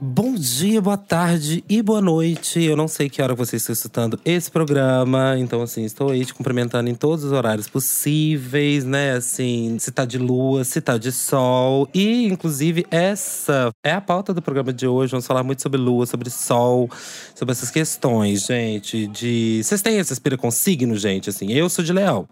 [0.00, 2.62] Bom dia, boa tarde e boa noite.
[2.62, 6.32] Eu não sei que hora você está escutando esse programa, então assim, estou aí te
[6.32, 9.12] cumprimentando em todos os horários possíveis, né?
[9.14, 11.88] Assim, se tá de lua, se tá de sol.
[11.92, 15.10] E, inclusive, essa é a pauta do programa de hoje.
[15.10, 16.88] Vamos falar muito sobre lua, sobre sol,
[17.34, 19.08] sobre essas questões, gente.
[19.08, 19.60] De.
[19.64, 21.30] Vocês têm essa inspira com signo, gente?
[21.30, 22.28] Assim, eu sou de leão.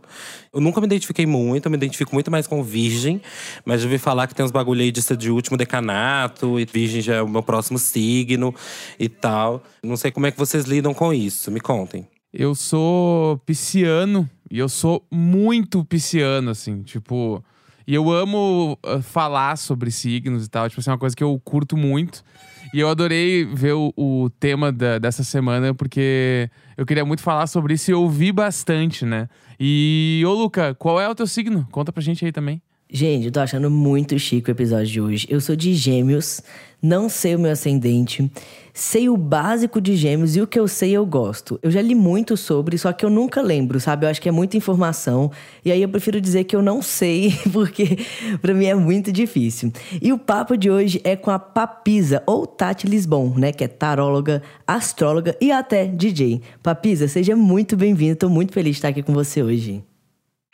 [0.53, 3.23] Eu nunca me identifiquei muito, eu me identifico muito mais com virgem,
[3.65, 6.67] mas já ouvi falar que tem uns bagulho aí de ser de último decanato, e
[6.67, 8.55] virgem já é o meu próximo signo
[8.99, 9.63] e tal.
[9.83, 12.07] Não sei como é que vocês lidam com isso, me contem.
[12.31, 17.43] Eu sou pisciano e eu sou muito pisciano, assim, tipo.
[17.87, 21.25] E eu amo uh, falar sobre signos e tal, tipo assim, é uma coisa que
[21.25, 22.23] eu curto muito.
[22.73, 27.47] E eu adorei ver o, o tema da, dessa semana, porque eu queria muito falar
[27.47, 29.29] sobre isso e ouvir bastante, né?
[29.61, 31.69] E, ô Luca, qual é o teu signo?
[31.71, 32.63] Conta pra gente aí também.
[32.95, 35.27] Gente, eu tô achando muito chique o episódio de hoje.
[35.31, 36.43] Eu sou de Gêmeos,
[36.83, 38.31] não sei o meu ascendente,
[38.75, 41.59] sei o básico de Gêmeos e o que eu sei eu gosto.
[41.63, 44.05] Eu já li muito sobre, só que eu nunca lembro, sabe?
[44.05, 45.31] Eu acho que é muita informação
[45.65, 47.97] e aí eu prefiro dizer que eu não sei, porque
[48.43, 49.73] para mim é muito difícil.
[50.03, 53.53] E o papo de hoje é com a Papisa, ou Tati Lisbon, né?
[53.53, 56.43] Que é taróloga, astróloga e até DJ.
[56.63, 59.83] Papisa, seja muito bem-vinda, tô muito feliz de estar aqui com você hoje.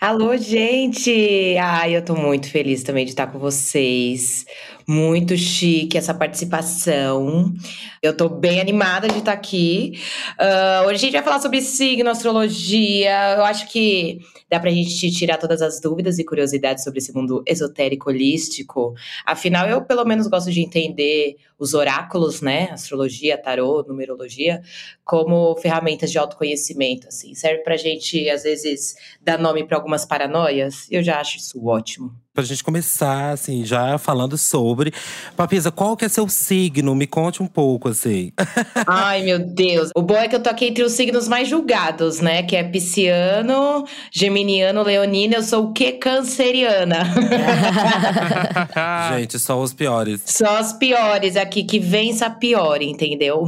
[0.01, 1.57] Alô, gente!
[1.61, 4.47] Ai, eu tô muito feliz também de estar com vocês.
[4.87, 7.53] Muito chique essa participação.
[8.01, 9.99] Eu tô bem animada de estar aqui.
[10.39, 13.35] Uh, hoje a gente vai falar sobre signo, astrologia.
[13.39, 17.43] Eu acho que dá pra gente tirar todas as dúvidas e curiosidades sobre esse mundo
[17.45, 18.95] esotérico holístico.
[19.27, 22.71] Afinal, eu pelo menos gosto de entender os oráculos, né?
[22.71, 24.63] Astrologia, tarô, numerologia,
[25.05, 27.35] como ferramentas de autoconhecimento, assim.
[27.35, 30.87] Serve pra gente, às vezes, dar nome para algumas paranoias.
[30.91, 34.95] Eu já acho isso ótimo pra gente começar, assim, já falando sobre.
[35.37, 36.95] Papisa, qual que é seu signo?
[36.95, 38.31] Me conte um pouco, assim.
[38.87, 39.91] Ai, meu Deus.
[39.97, 42.45] O bom é que eu tô aqui entre os signos mais julgados, né?
[42.45, 45.35] Que é pisciano, geminiano, leonino.
[45.35, 45.95] Eu sou o que?
[45.95, 46.99] Canceriana.
[49.19, 50.23] gente, só os piores.
[50.25, 53.47] Só os piores aqui, que vença a pior, entendeu?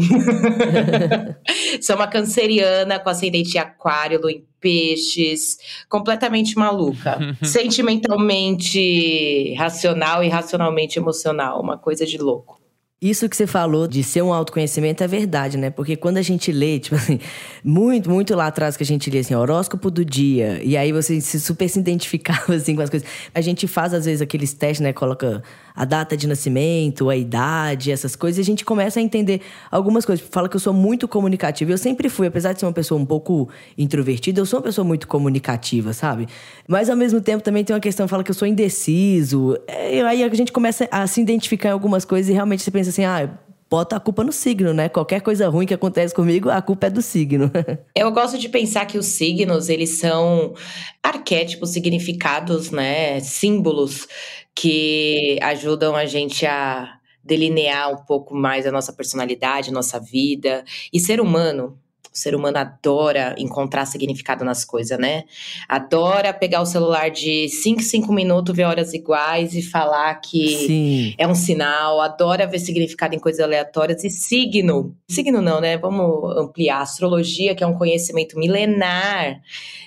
[1.81, 5.57] sou uma canceriana com ascendente aquário, lua em peixes,
[5.89, 7.19] completamente maluca.
[7.43, 12.61] Sentimentalmente racional e racionalmente emocional, uma coisa de louco.
[13.03, 15.71] Isso que você falou de ser um autoconhecimento é verdade, né?
[15.71, 17.19] Porque quando a gente lê, tipo assim,
[17.65, 21.19] muito, muito lá atrás que a gente lê assim, horóscopo do dia, e aí você
[21.19, 23.09] se super se identificava assim com as coisas.
[23.35, 24.93] A gente faz às vezes aqueles testes, né?
[24.93, 25.43] Coloca
[25.75, 30.05] a data de nascimento, a idade, essas coisas, e a gente começa a entender algumas
[30.05, 30.27] coisas.
[30.31, 31.71] Fala que eu sou muito comunicativa.
[31.71, 34.85] Eu sempre fui, apesar de ser uma pessoa um pouco introvertida, eu sou uma pessoa
[34.85, 36.27] muito comunicativa, sabe?
[36.69, 39.57] Mas ao mesmo tempo também tem uma questão, fala que eu sou indeciso.
[39.67, 42.91] É, aí a gente começa a se identificar em algumas coisas e realmente você pensa
[42.91, 43.29] assim, ah,
[43.71, 44.89] bota a culpa no signo, né?
[44.89, 47.51] Qualquer coisa ruim que acontece comigo, a culpa é do signo.
[47.95, 50.53] Eu gosto de pensar que os signos, eles são
[51.01, 53.21] arquétipos, significados, né?
[53.21, 54.09] Símbolos
[54.55, 60.65] que ajudam a gente a delinear um pouco mais a nossa personalidade, a nossa vida.
[60.93, 61.79] E ser humano,
[62.13, 65.25] o ser humano adora encontrar significado nas coisas, né?
[65.69, 71.15] Adora pegar o celular de 5 5 minutos, ver horas iguais e falar que Sim.
[71.17, 72.01] é um sinal.
[72.01, 74.03] Adora ver significado em coisas aleatórias.
[74.03, 74.97] E signo.
[75.09, 75.79] Signo não, né?
[75.79, 76.81] Vamos ampliar.
[76.81, 79.41] Astrologia, que é um conhecimento milenar.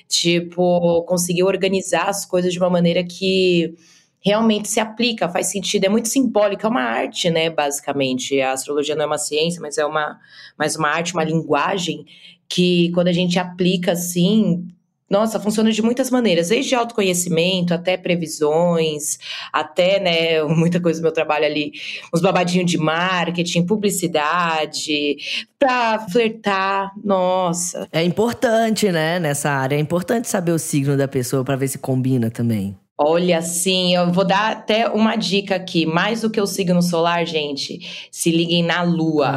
[0.07, 3.75] Tipo, conseguir organizar as coisas de uma maneira que
[4.23, 8.39] realmente se aplica, faz sentido, é muito simbólico, é uma arte, né, basicamente.
[8.39, 10.19] A astrologia não é uma ciência, mas é uma,
[10.57, 12.05] mas uma arte, uma linguagem
[12.47, 14.65] que quando a gente aplica assim,
[15.09, 19.19] nossa, funciona de muitas maneiras, desde autoconhecimento até previsões,
[19.51, 21.73] até, né, muita coisa do meu trabalho ali,
[22.13, 25.17] uns babadinhos de marketing, publicidade,
[25.59, 27.87] pra flertar, nossa.
[27.91, 31.77] É importante, né, nessa área, é importante saber o signo da pessoa para ver se
[31.77, 32.75] combina também.
[32.95, 35.83] Olha, sim, eu vou dar até uma dica aqui.
[35.83, 39.29] Mais do que o signo solar, gente, se liguem na lua.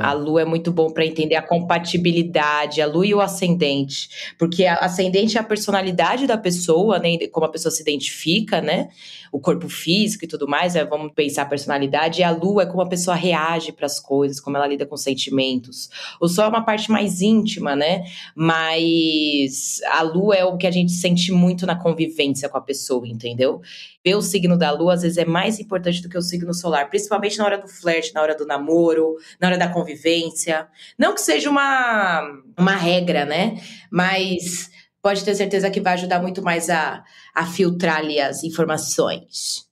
[0.00, 4.08] A lua é muito bom para entender a compatibilidade, a lua e o ascendente.
[4.38, 7.18] Porque a ascendente é a personalidade da pessoa, né?
[7.30, 8.88] Como a pessoa se identifica, né?
[9.30, 12.22] O corpo físico e tudo mais, é, vamos pensar a personalidade.
[12.22, 14.96] E a lua é como a pessoa reage para as coisas, como ela lida com
[14.96, 15.90] sentimentos.
[16.18, 18.04] O sol é uma parte mais íntima, né?
[18.34, 23.01] Mas a lua é o que a gente sente muito na convivência com a pessoa
[23.06, 23.60] entendeu?
[24.04, 26.88] Ver o signo da lua às vezes é mais importante do que o signo solar,
[26.88, 30.68] principalmente na hora do flerte, na hora do namoro, na hora da convivência.
[30.98, 32.22] Não que seja uma,
[32.58, 33.60] uma regra, né?
[33.90, 34.70] Mas
[35.02, 37.04] pode ter certeza que vai ajudar muito mais a,
[37.34, 39.66] a filtrar ali as informações.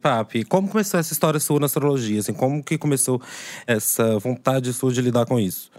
[0.00, 2.20] Papi, como começou essa história sua na astrologia?
[2.20, 3.20] Assim, como que começou
[3.66, 5.72] essa vontade sua de lidar com isso?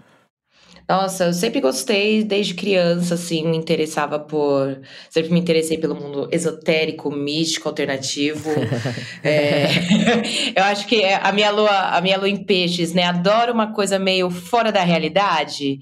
[0.90, 4.80] Nossa, eu sempre gostei, desde criança, assim, me interessava por.
[5.08, 8.50] Sempre me interessei pelo mundo esotérico, místico, alternativo.
[9.22, 9.66] é,
[10.52, 13.04] eu acho que a minha lua, a minha lua em peixes, né?
[13.04, 15.78] Adoro uma coisa meio fora da realidade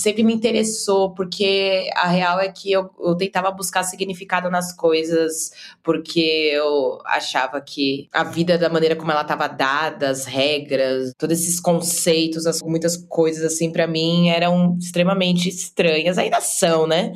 [0.00, 5.50] sempre me interessou, porque a real é que eu, eu tentava buscar significado nas coisas,
[5.82, 11.38] porque eu achava que a vida, da maneira como ela estava dada, as regras, todos
[11.40, 16.18] esses conceitos, as, muitas coisas, assim, para mim eram extremamente estranhas.
[16.18, 17.12] Ainda são, né?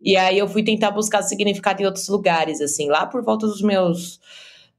[0.00, 3.62] E aí eu fui tentar buscar significado em outros lugares, assim, lá por volta dos
[3.62, 4.20] meus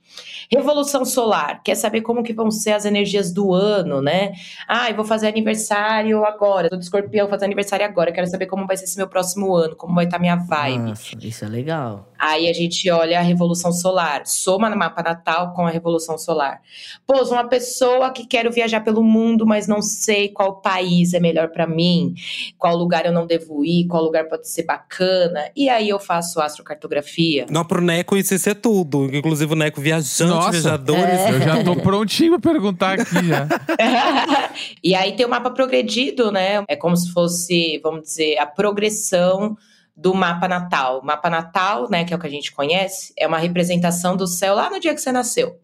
[0.49, 4.31] Revolução solar, quer saber como que vão ser as energias do ano, né?
[4.67, 8.45] Ah, eu vou fazer aniversário agora agora, tô de escorpião, fazendo aniversário agora, quero saber
[8.45, 10.89] como vai ser esse meu próximo ano, como vai estar tá minha vibe.
[10.89, 12.11] Nossa, isso é legal.
[12.17, 16.61] Aí a gente olha a Revolução Solar, soma no mapa natal com a Revolução Solar.
[17.05, 21.19] Pô, sou uma pessoa que quero viajar pelo mundo, mas não sei qual país é
[21.19, 22.13] melhor para mim,
[22.57, 25.49] qual lugar eu não devo ir, qual lugar pode ser bacana.
[25.55, 27.45] E aí eu faço astrocartografia.
[27.49, 29.05] Não, pro Neco isso é tudo.
[29.13, 31.03] Inclusive o Neco viajante, Nossa, viajadores.
[31.03, 31.29] É.
[31.31, 33.47] Eu já tô prontinho pra perguntar aqui já.
[34.83, 36.63] e aí tem o mapa progredido, né?
[36.67, 39.57] É como se fosse, vamos dizer, a progressão
[39.95, 40.99] do mapa natal.
[40.99, 44.27] O mapa natal, né, que é o que a gente conhece, é uma representação do
[44.27, 45.57] céu lá no dia que você nasceu.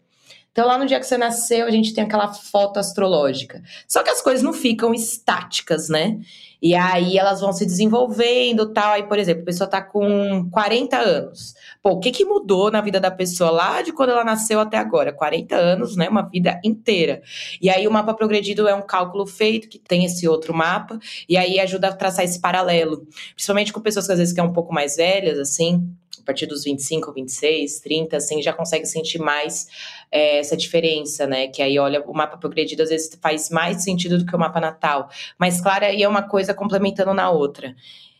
[0.50, 3.62] Então, lá no dia que você nasceu, a gente tem aquela foto astrológica.
[3.88, 6.18] Só que as coisas não ficam estáticas, né?
[6.62, 8.92] E aí elas vão se desenvolvendo tal.
[8.92, 11.54] Aí, por exemplo, a pessoa tá com 40 anos.
[11.82, 14.78] Pô, o que, que mudou na vida da pessoa lá de quando ela nasceu até
[14.78, 15.12] agora?
[15.12, 16.08] 40 anos, né?
[16.08, 17.20] Uma vida inteira.
[17.60, 21.36] E aí o mapa progredido é um cálculo feito que tem esse outro mapa, e
[21.36, 23.06] aí ajuda a traçar esse paralelo.
[23.34, 25.92] Principalmente com pessoas que às vezes que é um pouco mais velhas, assim,
[26.22, 29.66] a partir dos 25, 26, 30, assim, já consegue sentir mais
[30.10, 31.48] é, essa diferença, né?
[31.48, 34.60] Que aí, olha, o mapa progredido às vezes faz mais sentido do que o mapa
[34.60, 35.10] natal.
[35.38, 37.74] Mas, claro, aí é uma coisa complementando na outra.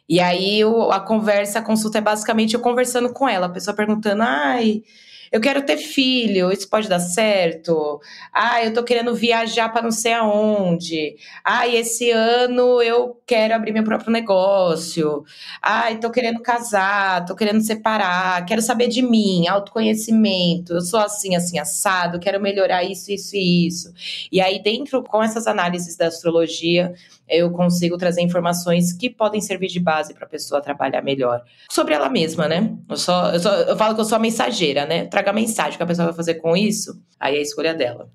[0.09, 4.23] E aí, a conversa, a consulta é basicamente eu conversando com ela, a pessoa perguntando,
[4.23, 4.83] ai
[5.33, 7.99] eu quero ter filho, isso pode dar certo?
[8.31, 11.17] Ah, eu tô querendo viajar para não sei aonde.
[11.43, 15.25] Ah, esse ano eu quero abrir meu próprio negócio.
[15.63, 20.75] Ah, tô querendo casar, tô querendo separar, quero saber de mim, autoconhecimento.
[20.75, 23.91] Eu sou assim, assim, assado, quero melhorar isso, isso e isso.
[24.31, 26.93] E aí, dentro, com essas análises da astrologia,
[27.29, 31.43] eu consigo trazer informações que podem servir de base para a pessoa trabalhar melhor.
[31.71, 32.71] Sobre ela mesma, né?
[32.89, 35.07] Eu, só, eu, só, eu falo que eu sou a mensageira, né?
[35.23, 38.11] Traga a mensagem que a pessoa vai fazer com isso, aí é a escolha dela.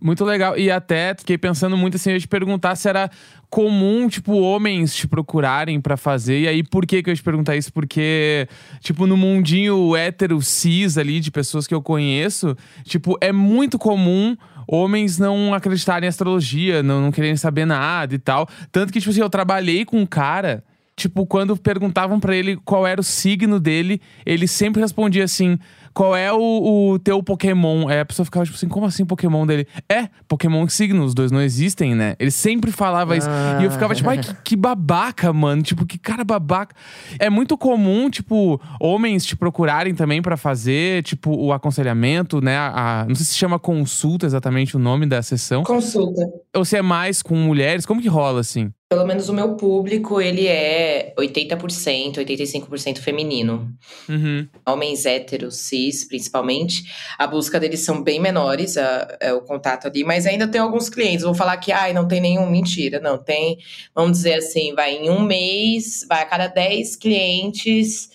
[0.00, 0.58] Muito legal.
[0.58, 3.08] E até fiquei pensando muito assim, eu te perguntar se era
[3.48, 6.40] comum, tipo, homens te procurarem para fazer.
[6.40, 7.72] E aí, por que que eu te perguntar isso?
[7.72, 8.48] Porque,
[8.80, 14.36] tipo, no mundinho hétero cis ali, de pessoas que eu conheço, tipo, é muito comum
[14.66, 18.48] homens não acreditarem em astrologia, não, não quererem saber nada e tal.
[18.70, 20.64] Tanto que, tipo assim, eu trabalhei com um cara
[20.98, 25.58] tipo, quando perguntavam pra ele qual era o signo dele, ele sempre respondia assim:
[25.98, 27.88] qual é o, o teu Pokémon?
[27.88, 29.66] Aí a pessoa ficava tipo assim, como assim Pokémon dele?
[29.90, 32.14] É, Pokémon signo, os dois não existem, né?
[32.20, 33.28] Ele sempre falava isso.
[33.60, 35.60] E eu ficava tipo, ai, que, que babaca, mano.
[35.60, 36.72] Tipo, que cara babaca.
[37.18, 42.56] É muito comum, tipo, homens te procurarem também pra fazer, tipo, o aconselhamento, né?
[42.56, 45.64] A, não sei se chama consulta exatamente o nome da sessão.
[45.64, 46.22] Consulta.
[46.54, 48.70] Ou se é mais com mulheres, como que rola assim?
[48.90, 53.70] Pelo menos o meu público, ele é 80%, 85% feminino.
[54.08, 54.48] Uhum.
[54.66, 56.84] Homens héteros, cis, principalmente.
[57.18, 60.02] A busca deles são bem menores, a- é o contato ali.
[60.04, 61.22] Mas ainda tem alguns clientes.
[61.22, 62.48] Vou falar que, ai, não tem nenhum.
[62.48, 63.18] Mentira, não.
[63.18, 63.58] Tem,
[63.94, 68.08] vamos dizer assim, vai em um mês, vai a cada 10 clientes,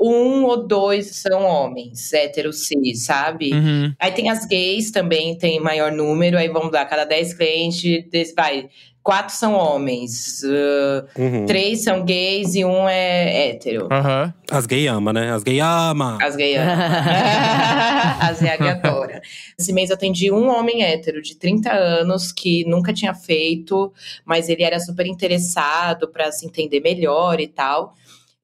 [0.00, 3.52] um ou dois são homens, héteros, cis, sabe?
[3.52, 3.92] Uhum.
[4.00, 6.38] Aí tem as gays também, tem maior número.
[6.38, 8.70] Aí vamos lá, cada 10 clientes, vai,
[9.04, 11.44] quatro são homens, uh, Uhum.
[11.46, 13.88] três são gays e um é hétero.
[13.92, 14.32] Aham.
[14.50, 15.30] As gay ama, né?
[15.30, 16.18] As gay ama.
[16.20, 16.74] As gays amam.
[18.20, 19.20] As reag adoram.
[19.58, 23.92] Esse mês eu atendi um homem hétero de 30 anos que nunca tinha feito,
[24.24, 27.94] mas ele era super interessado para se entender melhor e tal.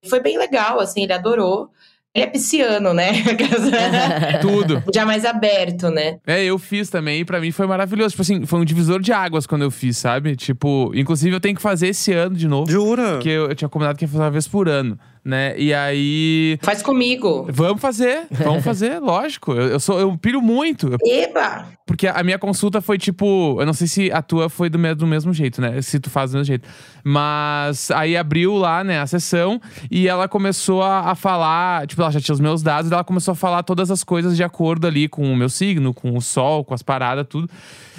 [0.09, 1.71] Foi bem legal, assim, ele adorou.
[2.13, 3.13] Ele é pisciano, né?
[4.43, 4.83] Tudo.
[4.93, 6.19] Já mais aberto, né?
[6.27, 8.11] É, eu fiz também e pra mim foi maravilhoso.
[8.11, 10.35] Tipo assim, foi um divisor de águas quando eu fiz, sabe?
[10.35, 12.71] Tipo, inclusive eu tenho que fazer esse ano de novo.
[12.71, 13.13] Jura?
[13.13, 15.55] Porque eu, eu tinha combinado que ia fazer uma vez por ano, né?
[15.59, 16.59] E aí.
[16.63, 17.47] Faz comigo.
[17.51, 19.53] Vamos fazer, vamos fazer, lógico.
[19.53, 20.97] Eu, eu sou, eu piro muito.
[21.05, 21.67] Eba!
[21.87, 23.57] Porque a minha consulta foi tipo.
[23.61, 25.83] Eu não sei se a tua foi do, me- do mesmo jeito, né?
[25.83, 26.69] Se tu faz do mesmo jeito.
[27.05, 29.61] Mas aí abriu lá, né, a sessão
[29.91, 31.87] e ela começou a, a falar.
[31.89, 34.37] Tipo, ela já tinha os meus dados e ela começou a falar todas as coisas
[34.37, 37.51] de acordo ali com o meu signo, com o sol, com as paradas, tudo.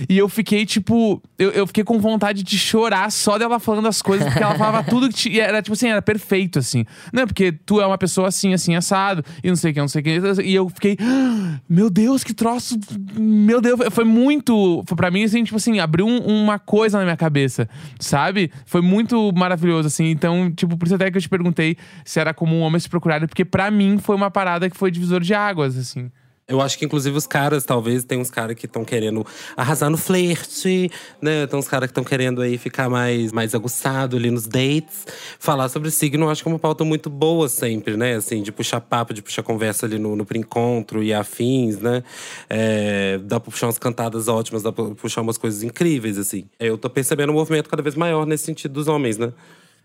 [0.09, 1.21] E eu fiquei, tipo.
[1.37, 4.83] Eu, eu fiquei com vontade de chorar só dela falando as coisas, porque ela falava
[4.89, 5.43] tudo que tinha.
[5.43, 6.85] Era tipo assim, era perfeito, assim.
[7.11, 9.87] Não, porque tu é uma pessoa assim, assim, assado, e não sei o que, não
[9.87, 10.41] sei o que.
[10.43, 10.97] E eu fiquei.
[10.99, 12.77] "Ah, Meu Deus, que troço.
[13.17, 14.83] Meu Deus, foi muito.
[14.87, 17.67] Foi pra mim, assim, tipo assim, abriu um- uma coisa na minha cabeça,
[17.99, 18.51] sabe?
[18.65, 20.05] Foi muito maravilhoso, assim.
[20.09, 23.27] Então, tipo, por isso até que eu te perguntei se era comum homens se procurarem,
[23.27, 26.09] porque pra mim foi uma parada que foi divisor de águas, assim.
[26.47, 29.97] Eu acho que, inclusive, os caras, talvez, tem uns caras que estão querendo arrasar no
[29.97, 31.47] flerte, né?
[31.47, 35.07] Tem uns caras que estão querendo aí ficar mais, mais aguçado ali nos dates.
[35.39, 38.15] Falar sobre signo, eu acho que é uma pauta muito boa sempre, né?
[38.15, 42.03] Assim, de puxar papo, de puxar conversa ali no, no pré-encontro e afins, né?
[42.49, 46.45] É, dá pra puxar umas cantadas ótimas, dá pra puxar umas coisas incríveis, assim.
[46.59, 49.31] Eu tô percebendo um movimento cada vez maior nesse sentido dos homens, né?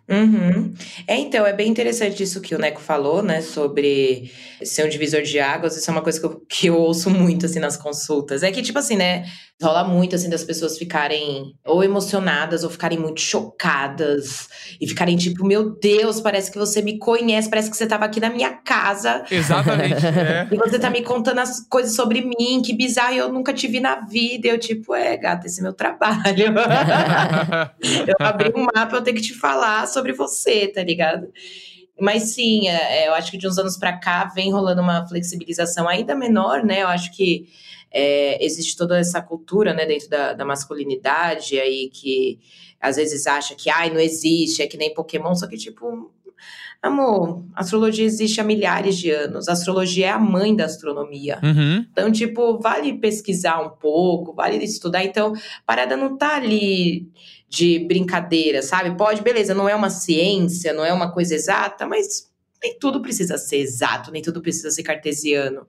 [0.08, 0.72] Uhum.
[1.06, 3.40] É, então, é bem interessante isso que o Neco falou, né?
[3.40, 4.30] Sobre
[4.62, 5.76] ser um divisor de águas.
[5.76, 8.42] Isso é uma coisa que eu, que eu ouço muito, assim, nas consultas.
[8.44, 9.26] É que, tipo assim, né?
[9.62, 14.48] Rola muito, assim, das pessoas ficarem ou emocionadas ou ficarem muito chocadas.
[14.78, 18.20] E ficarem tipo, meu Deus, parece que você me conhece, parece que você tava aqui
[18.20, 19.24] na minha casa.
[19.30, 20.04] Exatamente.
[20.06, 20.46] é.
[20.52, 23.80] E você tá me contando as coisas sobre mim, que bizarro, eu nunca te vi
[23.80, 24.46] na vida.
[24.46, 26.20] Eu, tipo, é, gata, esse é meu trabalho.
[28.06, 31.28] eu abri um mapa, eu tenho que te falar sobre você, tá ligado?
[31.98, 35.06] Mas sim, é, é, eu acho que de uns anos pra cá vem rolando uma
[35.08, 36.82] flexibilização ainda menor, né?
[36.82, 37.46] Eu acho que
[37.96, 42.38] é, existe toda essa cultura, né, dentro da, da masculinidade aí que
[42.78, 46.12] às vezes acha que, ai, não existe, é que nem Pokémon, só que, tipo,
[46.82, 49.48] amor, astrologia existe há milhares de anos.
[49.48, 51.40] A astrologia é a mãe da astronomia.
[51.42, 51.86] Uhum.
[51.90, 55.02] Então, tipo, vale pesquisar um pouco, vale estudar.
[55.02, 57.10] Então, a parada não tá ali
[57.48, 58.94] de brincadeira, sabe?
[58.94, 62.30] Pode, beleza, não é uma ciência, não é uma coisa exata, mas
[62.62, 65.66] nem tudo precisa ser exato, nem tudo precisa ser cartesiano.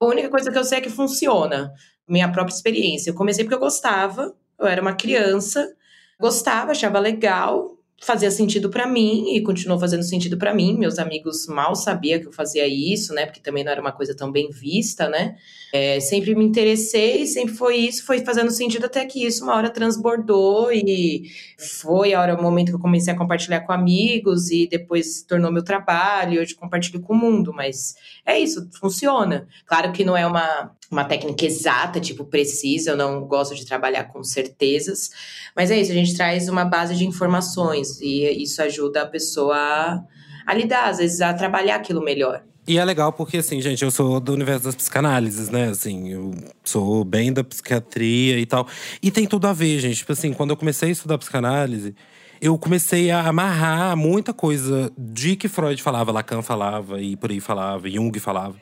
[0.00, 1.72] A única coisa que eu sei é que funciona.
[2.08, 3.10] Minha própria experiência.
[3.10, 5.74] Eu comecei porque eu gostava, eu era uma criança,
[6.18, 10.76] gostava, achava legal, fazia sentido pra mim e continuou fazendo sentido pra mim.
[10.76, 13.26] Meus amigos mal sabiam que eu fazia isso, né?
[13.26, 15.36] Porque também não era uma coisa tão bem vista, né?
[15.72, 19.70] É, sempre me interessei, sempre foi isso, foi fazendo sentido até que isso uma hora
[19.70, 24.66] transbordou e foi a hora, o momento que eu comecei a compartilhar com amigos e
[24.66, 27.94] depois se tornou meu trabalho, e hoje compartilho com o mundo, mas
[28.26, 29.46] é isso, funciona.
[29.64, 34.04] Claro que não é uma, uma técnica exata, tipo, precisa, eu não gosto de trabalhar
[34.04, 35.10] com certezas,
[35.54, 39.56] mas é isso, a gente traz uma base de informações e isso ajuda a pessoa
[39.56, 40.04] a,
[40.46, 42.42] a lidar, às vezes, a trabalhar aquilo melhor.
[42.66, 45.70] E é legal porque, assim, gente, eu sou do universo das psicanálises, né?
[45.70, 46.32] Assim, eu
[46.62, 48.68] sou bem da psiquiatria e tal.
[49.02, 49.96] E tem tudo a ver, gente.
[49.96, 51.94] Tipo assim, quando eu comecei a estudar psicanálise,
[52.40, 57.38] eu comecei a amarrar muita coisa de que Freud falava, Lacan falava e por aí
[57.38, 58.56] falava, Jung falava.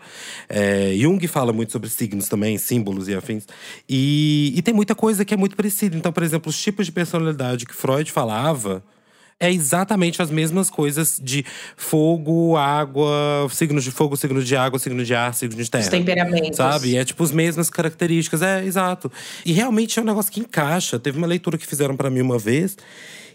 [0.49, 3.47] É, Jung fala muito sobre signos também, símbolos e afins.
[3.89, 5.97] E, e tem muita coisa que é muito parecida.
[5.97, 8.83] Então, por exemplo, os tipos de personalidade que Freud falava
[9.41, 11.45] é exatamente as mesmas coisas de
[11.77, 15.85] fogo, água, signos de fogo, signos de água, signos de ar, signos de terra.
[15.85, 16.57] Os temperamentos.
[16.57, 16.97] Sabe?
[16.97, 18.43] É tipo as mesmas características.
[18.43, 19.11] É, exato.
[19.45, 20.99] E realmente é um negócio que encaixa.
[20.99, 22.77] Teve uma leitura que fizeram para mim uma vez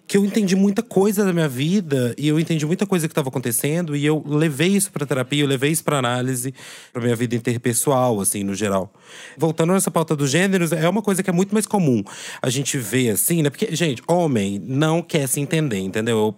[0.05, 3.29] que eu entendi muita coisa da minha vida e eu entendi muita coisa que estava
[3.29, 6.53] acontecendo e eu levei isso para terapia, eu levei isso para análise,
[6.91, 8.93] para minha vida interpessoal, assim, no geral.
[9.37, 12.03] Voltando nessa pauta dos gêneros, é uma coisa que é muito mais comum
[12.41, 13.49] a gente ver assim, né?
[13.49, 16.35] Porque, gente, homem não quer se entender, entendeu?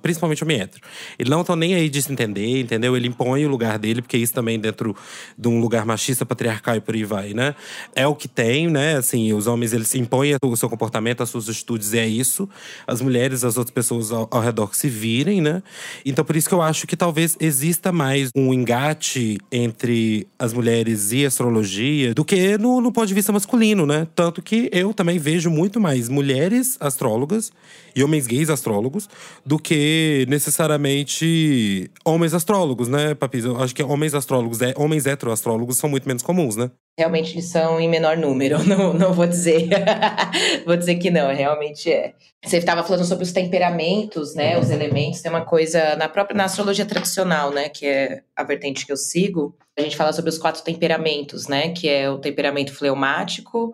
[0.00, 0.82] Principalmente homem hétero.
[1.18, 2.96] Ele não tá nem aí de se entender, entendeu?
[2.96, 4.96] Ele impõe o lugar dele, porque isso também dentro
[5.36, 7.54] de um lugar machista, patriarcal e por aí vai, né?
[7.94, 8.96] É o que tem, né?
[8.96, 12.48] Assim, os homens, eles impõem o seu comportamento, as suas atitudes, é isso.
[12.86, 15.62] As mulheres, as outras pessoas ao, ao redor que se virem, né?
[16.04, 21.12] Então, por isso que eu acho que talvez exista mais um engate entre as mulheres
[21.12, 24.06] e astrologia do que no, no ponto de vista masculino, né?
[24.14, 27.52] Tanto que eu também vejo muito mais mulheres astrólogas
[27.94, 29.08] e homens gays astrólogos
[29.44, 33.44] do que necessariamente homens astrólogos, né, Papis?
[33.44, 36.70] Eu acho que homens astrólogos, é, homens heteroastrólogos são muito menos comuns, né?
[36.98, 39.68] Realmente eles são em menor número, não, não vou dizer.
[40.66, 42.14] vou dizer que não, realmente é.
[42.44, 44.58] Você estava falando sobre os temperamentos, né?
[44.58, 45.22] Os elementos.
[45.22, 47.68] Tem uma coisa na própria na astrologia tradicional, né?
[47.68, 49.56] Que é a vertente que eu sigo.
[49.78, 51.70] A gente fala sobre os quatro temperamentos, né?
[51.70, 53.72] Que é o temperamento fleumático,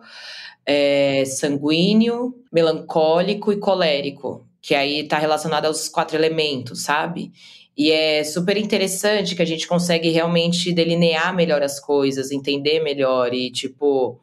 [0.65, 4.47] é, sanguíneo, melancólico e colérico.
[4.61, 7.31] Que aí está relacionado aos quatro elementos, sabe?
[7.79, 13.33] E é super interessante que a gente consegue realmente delinear melhor as coisas, entender melhor
[13.33, 14.19] e, tipo,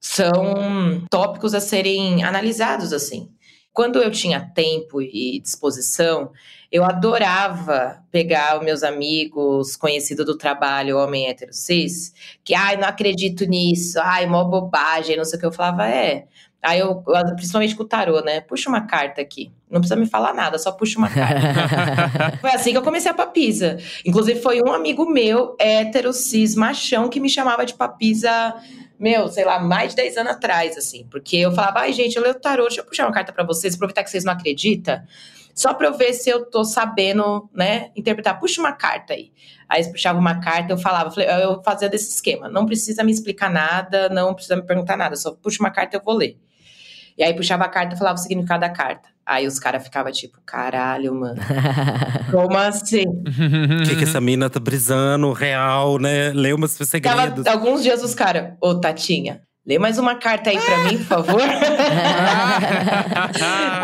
[0.00, 3.30] são tópicos a serem analisados assim.
[3.70, 6.32] Quando eu tinha tempo e disposição,
[6.72, 12.88] eu adorava pegar os meus amigos, conhecidos do trabalho, homem hétero cis, que, ai, não
[12.88, 15.46] acredito nisso, ai, mó bobagem, não sei o que.
[15.46, 16.26] Eu falava, é,
[16.62, 17.02] Aí eu,
[17.36, 18.40] principalmente com o tarô, né?
[18.40, 19.52] Puxa uma carta aqui.
[19.70, 21.40] Não precisa me falar nada, só puxa uma carta.
[22.40, 23.78] foi assim que eu comecei a papisa.
[24.04, 28.54] Inclusive, foi um amigo meu, hétero, cis, machão, que me chamava de papisa,
[28.98, 31.06] meu, sei lá, mais de 10 anos atrás, assim.
[31.10, 33.44] Porque eu falava, ai, gente, eu leio o tarô, deixa eu puxar uma carta para
[33.44, 35.00] vocês, aproveitar que vocês não acreditam.
[35.54, 38.38] Só pra eu ver se eu tô sabendo, né, interpretar.
[38.38, 39.32] Puxa uma carta aí.
[39.68, 42.48] Aí eles puxavam uma carta, eu falava, eu fazia desse esquema.
[42.48, 46.02] Não precisa me explicar nada, não precisa me perguntar nada, só puxa uma carta eu
[46.04, 46.38] vou ler.
[47.18, 49.08] E aí puxava a carta e falava o significado da carta.
[49.24, 51.40] Aí os caras ficavam tipo, caralho, mano.
[52.30, 53.06] Como assim?
[53.06, 56.30] O que, que essa mina tá brisando, real, né?
[56.32, 57.44] Lê umas segredos.
[57.44, 61.06] Tava, alguns dias os caras, ô Tatinha, Lê mais uma carta aí pra mim, por
[61.06, 61.42] favor.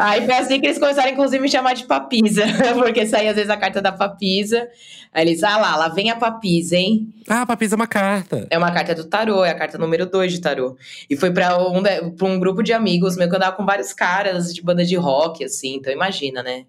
[0.01, 2.45] aí foi assim que eles começaram, inclusive, a me chamar de papisa.
[2.79, 4.69] Porque saía às vezes a carta da papisa.
[5.13, 7.13] Aí eles, ah lá, lá vem a papisa, hein?
[7.29, 8.47] Ah, a papisa é uma carta.
[8.49, 10.77] É uma carta do tarô, é a carta número 2 de tarô.
[11.11, 11.83] E foi pra um,
[12.17, 14.95] pra um grupo de amigos meu que eu andava com vários caras de banda de
[14.95, 15.75] rock, assim.
[15.75, 16.65] Então imagina, né?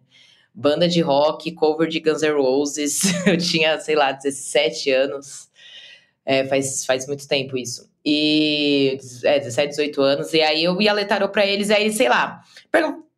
[0.55, 3.01] Banda de rock, cover de Guns N' Roses.
[3.27, 5.49] eu tinha, sei lá, 17 anos.
[6.25, 7.92] É, faz, faz muito tempo isso.
[8.05, 10.33] E é, 17, 18 anos.
[10.33, 12.41] E aí eu ia ler tarô pra eles, aí, sei lá,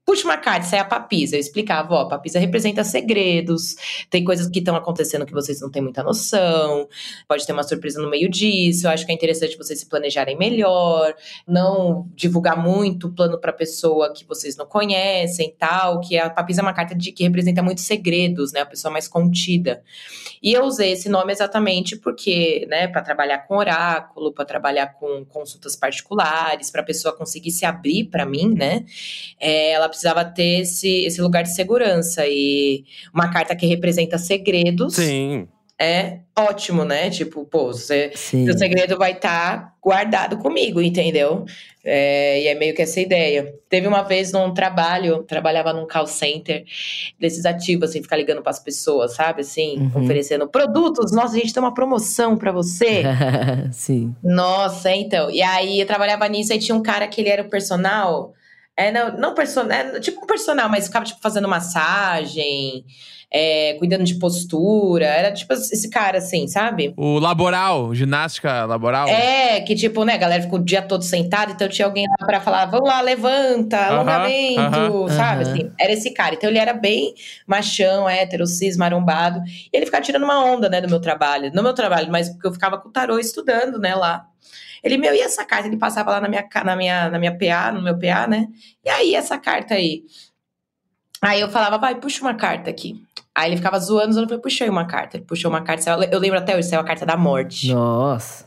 [0.05, 1.35] puxa uma carta, é a papisa.
[1.35, 3.75] Eu explicava, ó, papisa representa segredos,
[4.09, 6.87] tem coisas que estão acontecendo que vocês não têm muita noção,
[7.27, 8.85] pode ter uma surpresa no meio disso.
[8.85, 11.15] Eu acho que é interessante vocês se planejarem melhor,
[11.47, 16.61] não divulgar muito o plano para pessoa que vocês não conhecem, tal, que a papisa
[16.61, 19.83] é uma carta de que representa muitos segredos, né, a pessoa mais contida.
[20.41, 25.25] E eu usei esse nome exatamente porque, né, para trabalhar com oráculo, para trabalhar com
[25.25, 28.85] consultas particulares, para a pessoa conseguir se abrir para mim, né?
[29.39, 34.95] É, ela precisava ter esse, esse lugar de segurança e uma carta que representa segredos.
[34.95, 37.09] Sim é ótimo, né?
[37.09, 41.45] Tipo, pô, você, seu segredo vai estar tá guardado comigo, entendeu?
[41.83, 43.53] É, e é meio que essa ideia.
[43.69, 46.63] Teve uma vez num trabalho, trabalhava num call center,
[47.19, 49.41] desses ativos, assim, ficar ligando para as pessoas, sabe?
[49.41, 50.03] Assim, uhum.
[50.03, 51.11] oferecendo produtos.
[51.11, 53.03] Nossa, a gente tem uma promoção para você.
[53.71, 54.15] Sim.
[54.23, 55.29] Nossa, então.
[55.29, 58.33] E aí eu trabalhava nisso, aí tinha um cara que ele era o personal.
[58.77, 62.85] É, não, não personal, é, tipo um personal, mas ficava, tipo, fazendo massagem
[63.35, 65.05] é, cuidando de postura.
[65.05, 66.93] Era tipo esse cara, assim, sabe?
[66.95, 69.07] O laboral, ginástica laboral.
[69.09, 72.25] É, que tipo, né, a galera ficou o dia todo sentada, então tinha alguém lá
[72.25, 75.43] pra falar, vamos lá, levanta, alongamento, uh -huh, sabe?
[75.43, 75.51] Uh -huh.
[75.51, 76.35] Assim, era esse cara.
[76.35, 77.13] Então ele era bem
[77.45, 79.41] machão, hétero, cis, marombado.
[79.45, 81.51] E ele ficava tirando uma onda, né, do meu trabalho.
[81.53, 84.27] No meu trabalho, mas porque eu ficava com o tarô estudando, né, lá.
[84.85, 85.67] Ele, meu, e essa carta?
[85.67, 88.47] Ele passava lá na minha, na minha, na minha PA, no meu PA, né?
[88.83, 90.03] E aí, essa carta aí?
[91.19, 93.03] Aí eu falava, vai, puxa uma carta aqui.
[93.33, 95.17] Aí ele ficava zoando, eu falei, puxei uma carta.
[95.17, 97.73] Ele puxou uma carta, eu lembro até hoje, saiu a carta da morte.
[97.73, 98.45] Nossa.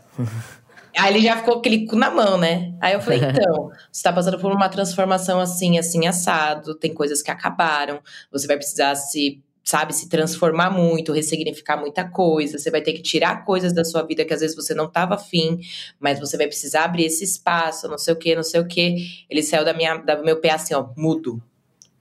[0.97, 2.73] Aí ele já ficou com aquele cu na mão, né?
[2.81, 7.21] Aí eu falei, então, você tá passando por uma transformação assim, assim, assado, tem coisas
[7.21, 12.59] que acabaram, você vai precisar se sabe, se transformar muito, ressignificar muita coisa.
[12.59, 15.17] Você vai ter que tirar coisas da sua vida que às vezes você não estava
[15.17, 15.61] afim,
[16.01, 18.97] mas você vai precisar abrir esse espaço, não sei o que, não sei o que.
[19.29, 21.43] Ele saiu da minha, do meu pé assim, ó, mudo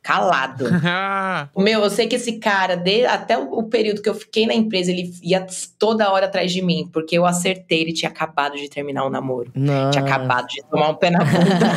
[0.01, 0.67] calado.
[1.57, 4.53] Meu, eu sei que esse cara, de, até o, o, período que eu fiquei na
[4.53, 5.45] empresa, ele ia
[5.77, 9.51] toda hora atrás de mim, porque eu acertei, ele tinha acabado de terminar o namoro.
[9.53, 9.91] Nossa.
[9.91, 11.67] Tinha acabado de tomar um pé na bunda.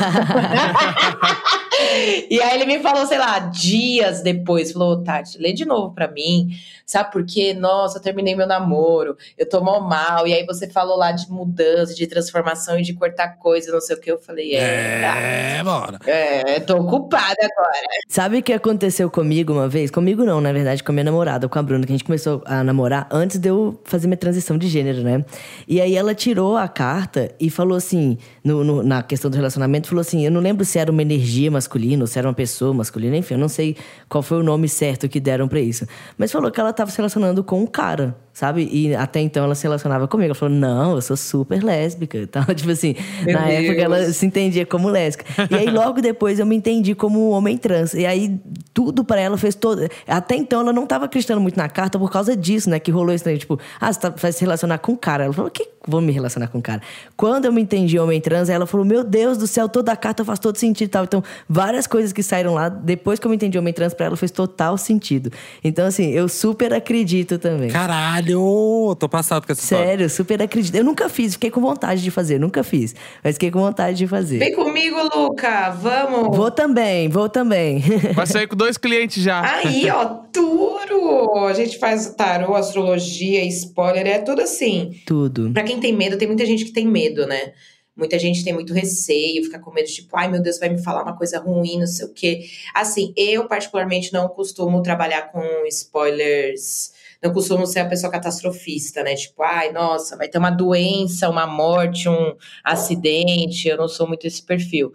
[2.30, 6.08] e aí ele me falou, sei lá, dias depois, falou, Tati, lê de novo pra
[6.08, 6.50] mim.
[6.84, 7.54] Sabe por quê?
[7.54, 10.26] Nossa, eu terminei meu namoro, eu tô mal mal.
[10.26, 13.94] E aí você falou lá de mudança, de transformação e de cortar coisas, não sei
[13.94, 14.10] o que.
[14.10, 15.58] Eu falei, é.
[15.58, 16.00] É, bora.
[16.04, 17.86] É, tô ocupada agora.
[18.08, 19.88] Sabe o que aconteceu comigo uma vez?
[19.88, 22.42] Comigo não, na verdade, com a minha namorada, com a Bruna, que a gente começou
[22.44, 25.24] a namorar antes de eu fazer minha transição de gênero, né?
[25.68, 29.88] E aí ela tirou a carta e falou assim, no, no, na questão do relacionamento,
[29.88, 31.69] falou assim: eu não lembro se era uma energia masculina
[32.02, 33.76] ou se era uma pessoa masculina, enfim, eu não sei
[34.09, 35.87] qual foi o nome certo que deram para isso.
[36.16, 38.68] Mas falou que ela tava se relacionando com um cara sabe?
[38.72, 40.28] E até então ela se relacionava comigo.
[40.28, 42.44] Ela falou, não, eu sou super lésbica e tal.
[42.54, 43.64] Tipo assim, Meu na Deus.
[43.64, 45.24] época ela se entendia como lésbica.
[45.50, 47.92] E aí logo depois eu me entendi como um homem trans.
[47.94, 48.40] E aí
[48.72, 49.87] tudo para ela fez todo.
[50.06, 52.78] Até então ela não tava acreditando muito na carta por causa disso, né?
[52.78, 53.37] Que rolou isso, né?
[53.37, 55.24] tipo, ah, você tá, vai se relacionar com um cara.
[55.24, 56.80] Ela falou, que vou me relacionar com um cara?
[57.16, 60.24] Quando eu me entendi homem trans, ela falou, meu Deus do céu, toda a carta
[60.24, 61.04] faz todo sentido e tal.
[61.04, 61.22] Então,
[61.60, 64.30] várias coisas que saíram lá, depois que eu me entendi homem trans, pra ela fez
[64.30, 65.30] total sentido.
[65.62, 67.68] Então, assim, eu super acredito também.
[67.68, 68.96] Caralho!
[68.98, 70.08] Tô passado com essa Sério, história.
[70.08, 70.74] super acredito.
[70.74, 72.94] Eu nunca fiz, fiquei com vontade de fazer, nunca fiz.
[73.22, 74.38] Mas fiquei com vontade de fazer.
[74.38, 76.34] Vem comigo, Luca, vamos!
[76.34, 77.80] Vou também, vou também.
[78.16, 79.42] Vai sair com dois clientes já.
[79.42, 81.44] Aí, ó, tudo!
[81.46, 84.98] A gente faz tarô, astrologia, spoiler, é tudo assim.
[85.04, 85.50] Tudo.
[85.50, 87.52] Pra quem tem medo, tem muita gente que tem medo, né?
[88.00, 91.04] Muita gente tem muito receio, fica com medo, tipo, ai meu Deus, vai me falar
[91.04, 92.40] uma coisa ruim, não sei o quê.
[92.74, 99.14] Assim, eu particularmente não costumo trabalhar com spoilers não costumo ser a pessoa catastrofista, né?
[99.14, 102.34] Tipo, ai, nossa, vai ter uma doença, uma morte, um
[102.64, 103.68] acidente.
[103.68, 104.92] Eu não sou muito esse perfil.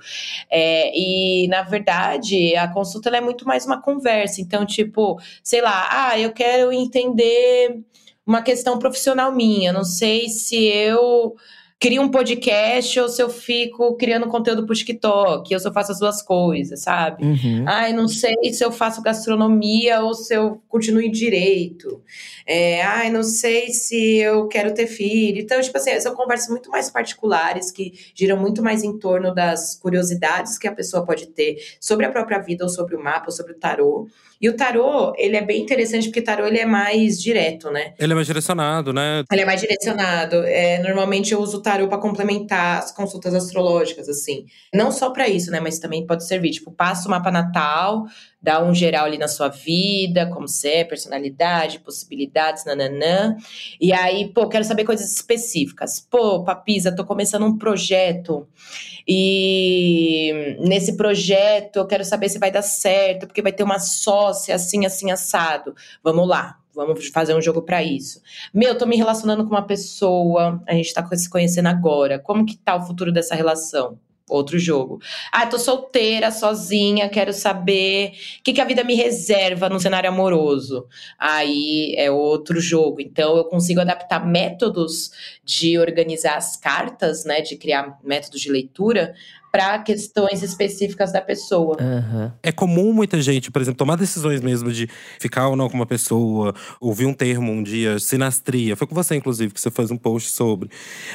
[0.50, 4.42] É, e, na verdade, a consulta é muito mais uma conversa.
[4.42, 7.80] Então, tipo, sei lá, ah, eu quero entender
[8.26, 9.72] uma questão profissional minha.
[9.72, 11.36] Não sei se eu
[11.80, 15.92] crio um podcast ou se eu fico criando conteúdo pro TikTok, ou se eu faço
[15.92, 17.24] as duas coisas, sabe?
[17.24, 17.66] Uhum.
[17.68, 22.02] Ai, não sei se eu faço gastronomia ou se eu continuo em direito.
[22.48, 25.40] É, ai, não sei se eu quero ter filho.
[25.40, 29.76] Então, tipo assim, são conversas muito mais particulares que giram muito mais em torno das
[29.76, 33.32] curiosidades que a pessoa pode ter sobre a própria vida ou sobre o mapa ou
[33.32, 34.08] sobre o tarô.
[34.46, 37.96] E o tarô, ele é bem interessante porque o tarô ele é mais direto, né?
[37.98, 39.24] Ele é mais direcionado, né?
[39.32, 40.36] Ele é mais direcionado.
[40.44, 44.46] É, normalmente eu uso o tarô para complementar as consultas astrológicas, assim.
[44.72, 45.60] Não só para isso, né?
[45.60, 46.52] Mas também pode servir.
[46.52, 48.06] Tipo, passa o mapa natal,
[48.46, 53.36] dá um geral ali na sua vida, como você é, personalidade, possibilidades, nananã.
[53.82, 56.00] E aí, pô, quero saber coisas específicas.
[56.00, 58.48] Pô, Papisa, tô começando um projeto.
[59.08, 64.54] E nesse projeto eu quero saber se vai dar certo, porque vai ter uma sócia
[64.54, 65.76] assim, assim, assado.
[66.04, 68.22] Vamos lá, vamos fazer um jogo para isso.
[68.54, 72.20] Meu, tô me relacionando com uma pessoa, a gente tá se conhecendo agora.
[72.20, 73.98] Como que tá o futuro dessa relação?
[74.28, 75.00] Outro jogo.
[75.32, 80.10] Ah, tô solteira, sozinha, quero saber o que, que a vida me reserva no cenário
[80.10, 80.88] amoroso.
[81.20, 83.00] Aí é outro jogo.
[83.00, 85.12] Então eu consigo adaptar métodos
[85.44, 87.42] de organizar as cartas, né?
[87.42, 89.14] De criar métodos de leitura
[89.56, 91.78] para questões específicas da pessoa.
[91.80, 92.30] Uhum.
[92.44, 94.86] É comum muita gente, por exemplo, tomar decisões mesmo de
[95.18, 98.76] ficar ou não com uma pessoa, ouvir um termo um dia, sinastria.
[98.76, 100.70] Foi com você, inclusive, que você fez um post sobre.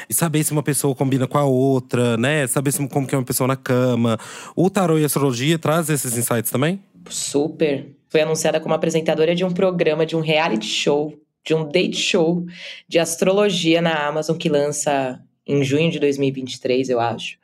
[0.08, 2.46] E saber se uma pessoa combina com a outra, né?
[2.46, 4.18] Saber se, como que é uma pessoa na cama.
[4.56, 6.80] O tarô e a astrologia traz esses insights também?
[7.10, 7.94] Super.
[8.08, 11.12] Foi anunciada como apresentadora de um programa, de um reality show,
[11.44, 12.46] de um date show
[12.88, 17.38] de astrologia na Amazon, que lança em junho de 2023, eu acho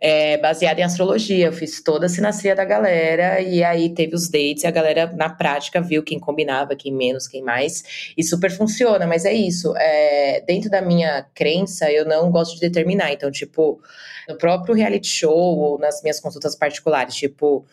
[0.00, 1.46] é, baseada em astrologia.
[1.46, 5.12] Eu fiz toda a sinastria da galera e aí teve os dates e a galera
[5.14, 8.12] na prática viu quem combinava, quem menos, quem mais.
[8.16, 9.74] E super funciona, mas é isso.
[9.76, 13.12] É, dentro da minha crença, eu não gosto de determinar.
[13.12, 13.80] Então, tipo,
[14.28, 17.66] no próprio reality show ou nas minhas consultas particulares, tipo,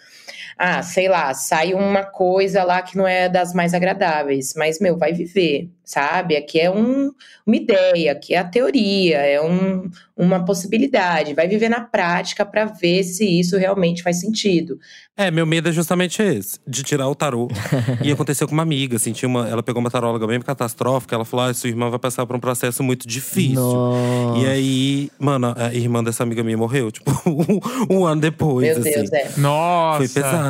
[0.58, 4.98] ah, sei lá, sai uma coisa lá que não é das mais agradáveis, mas, meu,
[4.98, 6.36] vai viver, sabe?
[6.38, 7.12] Aqui é um,
[7.46, 12.66] uma ideia, aqui é a teoria, é um, uma possibilidade, vai viver na prática para
[12.66, 14.80] ver se isso realmente faz sentido.
[15.18, 17.50] É, meu medo é justamente esse, de tirar o tarô.
[18.04, 21.26] e aconteceu com uma amiga, assim, tinha uma, ela pegou uma taróloga bem catastrófica, ela
[21.26, 23.56] falou: ah, sua irmã vai passar por um processo muito difícil.
[23.56, 24.40] Nossa.
[24.40, 28.68] E aí, mano, a irmã dessa amiga minha morreu, tipo, um, um ano depois.
[28.68, 28.92] Meu assim.
[28.92, 29.32] Deus, é.
[29.38, 29.98] Nossa.
[30.00, 30.45] Foi pesado.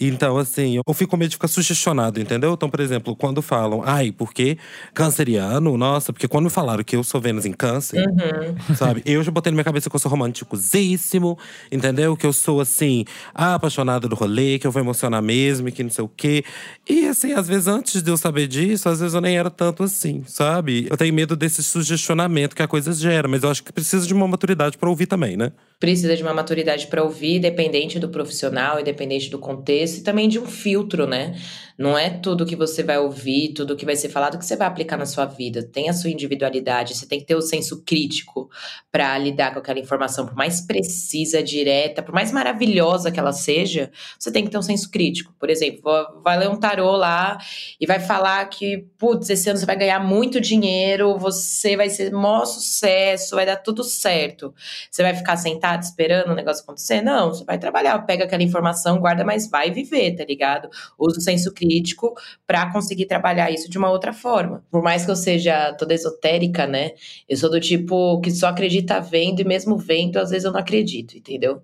[0.00, 2.52] Então, assim, eu fico com medo de ficar sugestionado, entendeu?
[2.54, 4.56] Então, por exemplo, quando falam, ai, porque
[4.92, 8.74] canceriano, nossa, porque quando me falaram que eu sou Vênus em câncer, Uhum.
[8.76, 9.02] sabe?
[9.04, 11.38] Eu já botei na minha cabeça que eu sou românticozíssimo,
[11.70, 12.16] entendeu?
[12.16, 15.90] Que eu sou, assim, apaixonada do rolê, que eu vou emocionar mesmo, e que não
[15.90, 16.44] sei o quê.
[16.88, 19.82] E, assim, às vezes, antes de eu saber disso, às vezes eu nem era tanto
[19.82, 20.86] assim, sabe?
[20.90, 24.14] Eu tenho medo desse sugestionamento que a coisa gera, mas eu acho que precisa de
[24.14, 25.52] uma maturidade pra ouvir também, né?
[25.80, 30.38] Precisa de uma maturidade para ouvir, dependente do profissional, independente do contexto, e também de
[30.38, 31.34] um filtro, né?
[31.76, 34.68] Não é tudo que você vai ouvir, tudo que vai ser falado que você vai
[34.68, 35.60] aplicar na sua vida.
[35.60, 38.48] Tem a sua individualidade, você tem que ter o senso crítico
[38.92, 43.90] para lidar com aquela informação, por mais precisa, direta, por mais maravilhosa que ela seja,
[44.16, 45.34] você tem que ter um senso crítico.
[45.38, 45.82] Por exemplo,
[46.22, 47.38] vai ler um tarô lá
[47.80, 52.12] e vai falar que, putz, esse ano você vai ganhar muito dinheiro, você vai ser
[52.12, 54.54] maior sucesso, vai dar tudo certo.
[54.88, 57.02] Você vai ficar sentado esperando o negócio acontecer?
[57.02, 60.68] Não, você vai trabalhar, pega aquela informação, guarda, mas vai viver, tá ligado?
[60.96, 61.63] Usa o senso crítico
[62.46, 64.64] pra conseguir trabalhar isso de uma outra forma.
[64.70, 66.92] Por mais que eu seja toda esotérica, né?
[67.28, 70.60] Eu sou do tipo que só acredita vendo e mesmo vendo, às vezes eu não
[70.60, 71.62] acredito, entendeu?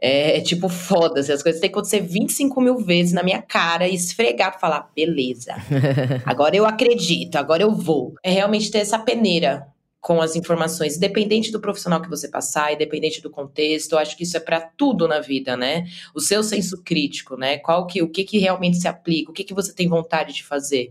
[0.00, 3.88] É, é tipo, foda-se, as coisas têm que acontecer 25 mil vezes na minha cara
[3.88, 5.54] e esfregar pra falar, beleza,
[6.26, 8.14] agora eu acredito, agora eu vou.
[8.22, 9.66] É realmente ter essa peneira
[10.04, 14.22] com as informações, independente do profissional que você passar, independente do contexto, eu acho que
[14.22, 15.86] isso é pra tudo na vida, né?
[16.14, 17.56] O seu senso crítico, né?
[17.56, 20.44] Qual que, o que que realmente se aplica, o que que você tem vontade de
[20.44, 20.90] fazer.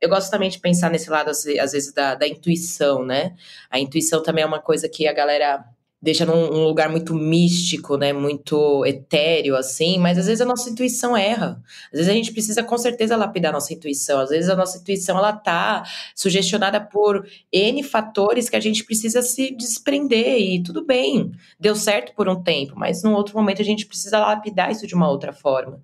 [0.00, 3.34] Eu gosto também de pensar nesse lado, às vezes, da, da intuição, né?
[3.68, 5.64] A intuição também é uma coisa que a galera
[6.04, 8.12] deixa num um lugar muito místico, né?
[8.12, 11.62] Muito etéreo, assim, mas às vezes a nossa intuição erra.
[11.86, 14.20] Às vezes a gente precisa, com certeza, lapidar a nossa intuição.
[14.20, 15.82] Às vezes a nossa intuição, ela tá
[16.14, 21.32] sugestionada por N fatores que a gente precisa se desprender e tudo bem.
[21.58, 24.94] Deu certo por um tempo, mas num outro momento a gente precisa lapidar isso de
[24.94, 25.80] uma outra forma.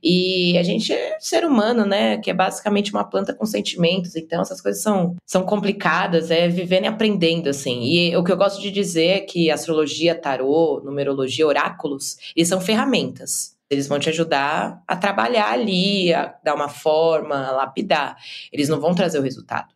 [0.00, 2.18] E a gente é ser humano, né?
[2.18, 4.14] Que é basicamente uma planta com sentimentos.
[4.14, 7.82] Então essas coisas são, são complicadas, é vivendo e aprendendo, assim.
[7.82, 12.60] E o que eu gosto de dizer é que astrologia, tarô, numerologia, oráculos, eles são
[12.60, 13.54] ferramentas.
[13.70, 18.16] Eles vão te ajudar a trabalhar ali, a dar uma forma, a lapidar.
[18.52, 19.74] Eles não vão trazer o resultado.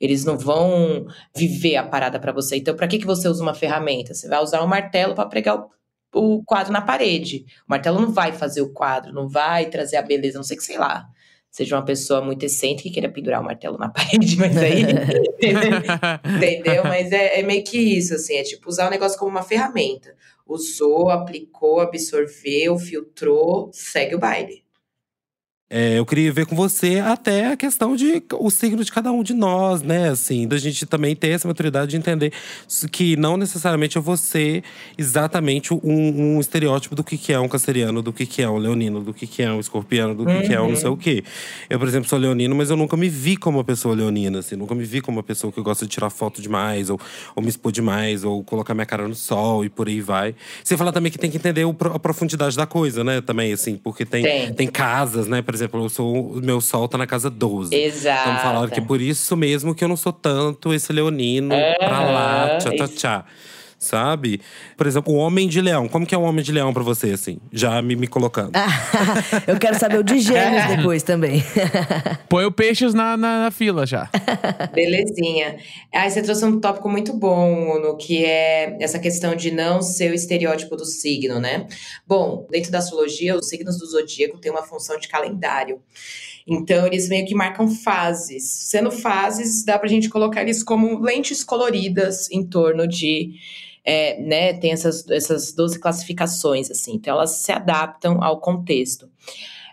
[0.00, 2.56] Eles não vão viver a parada para você.
[2.56, 4.14] Então, para que, que você usa uma ferramenta?
[4.14, 5.70] Você vai usar um martelo para pregar o,
[6.12, 7.46] o quadro na parede.
[7.66, 10.64] O martelo não vai fazer o quadro, não vai trazer a beleza, não sei que,
[10.64, 11.08] sei lá,
[11.50, 14.82] seja uma pessoa muito excêntrica e queira pendurar o martelo na parede, mas aí.
[15.42, 16.84] Entendeu?
[16.84, 20.14] Mas é, é meio que isso, assim, é tipo usar o negócio como uma ferramenta.
[20.46, 24.64] Usou, aplicou, absorveu, filtrou, segue o baile.
[25.72, 29.22] É, eu queria ver com você até a questão de o signo de cada um
[29.22, 30.08] de nós, né?
[30.08, 32.32] Assim, da gente também ter essa maturidade de entender
[32.90, 34.64] que não necessariamente é você
[34.98, 38.56] exatamente um, um estereótipo do que, que é um canceriano, do que, que é um
[38.56, 40.96] leonino, do que, que é um escorpiano, do que, que é um não sei o
[40.96, 41.22] quê.
[41.68, 44.56] Eu, por exemplo, sou leonino, mas eu nunca me vi como uma pessoa leonina, assim.
[44.56, 46.98] Nunca me vi como uma pessoa que gosta de tirar foto demais, ou,
[47.36, 50.34] ou me expor demais, ou colocar minha cara no sol e por aí vai.
[50.64, 53.20] Você fala também que tem que entender a profundidade da coisa, né?
[53.20, 54.52] Também, assim, porque tem, Tem.
[54.52, 55.40] tem casas, né?
[55.42, 57.74] Por exemplo, eu sou, o meu sol tá na casa 12.
[57.74, 58.28] Exato.
[58.28, 62.44] Então falaram que por isso mesmo que eu não sou tanto esse leonino pra lá,
[62.46, 62.96] Aham, tchá, tchá, isso.
[63.80, 64.42] Sabe?
[64.76, 65.88] Por exemplo, o homem de leão.
[65.88, 67.38] Como que é o homem de leão pra você, assim?
[67.50, 68.52] Já me, me colocando.
[69.48, 71.42] Eu quero saber o de gêmeos depois também.
[72.28, 74.10] Põe o peixes na, na, na fila já.
[74.74, 75.56] Belezinha.
[75.94, 80.10] Aí você trouxe um tópico muito bom, no que é essa questão de não ser
[80.10, 81.66] o estereótipo do signo, né?
[82.06, 85.80] Bom, dentro da astrologia, os signos do zodíaco têm uma função de calendário.
[86.46, 88.44] Então, eles meio que marcam fases.
[88.44, 93.32] Sendo fases, dá pra gente colocar eles como lentes coloridas em torno de.
[93.84, 96.94] É, né, tem essas, essas 12 classificações, assim.
[96.94, 99.08] Então, elas se adaptam ao contexto.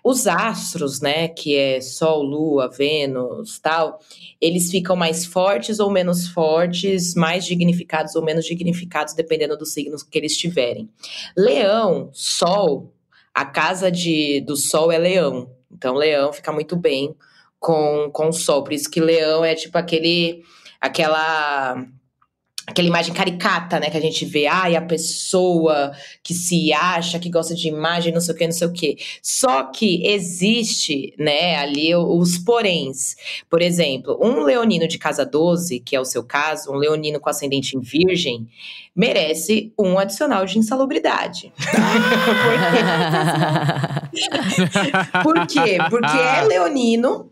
[0.03, 3.99] Os astros, né, que é Sol, Lua, Vênus, tal,
[4.39, 10.03] eles ficam mais fortes ou menos fortes, mais dignificados ou menos dignificados, dependendo dos signos
[10.03, 10.89] que eles tiverem.
[11.35, 12.93] Leão, Sol,
[13.33, 15.51] a casa de, do Sol é Leão.
[15.69, 17.13] Então, Leão fica muito bem
[17.59, 18.63] com, com o Sol.
[18.63, 20.41] Por isso que Leão é tipo aquele,
[20.79, 21.85] aquela
[22.67, 23.89] aquela imagem caricata, né?
[23.89, 28.19] Que a gente vê, ai, a pessoa que se acha, que gosta de imagem, não
[28.19, 28.97] sei o que, não sei o que.
[29.21, 33.15] Só que existe, né, ali os poréns.
[33.49, 37.29] Por exemplo, um leonino de casa 12, que é o seu caso, um leonino com
[37.29, 38.45] ascendente em virgem,
[38.93, 41.53] merece um adicional de insalubridade.
[45.23, 45.77] Por quê?
[45.89, 47.31] Porque é leonino,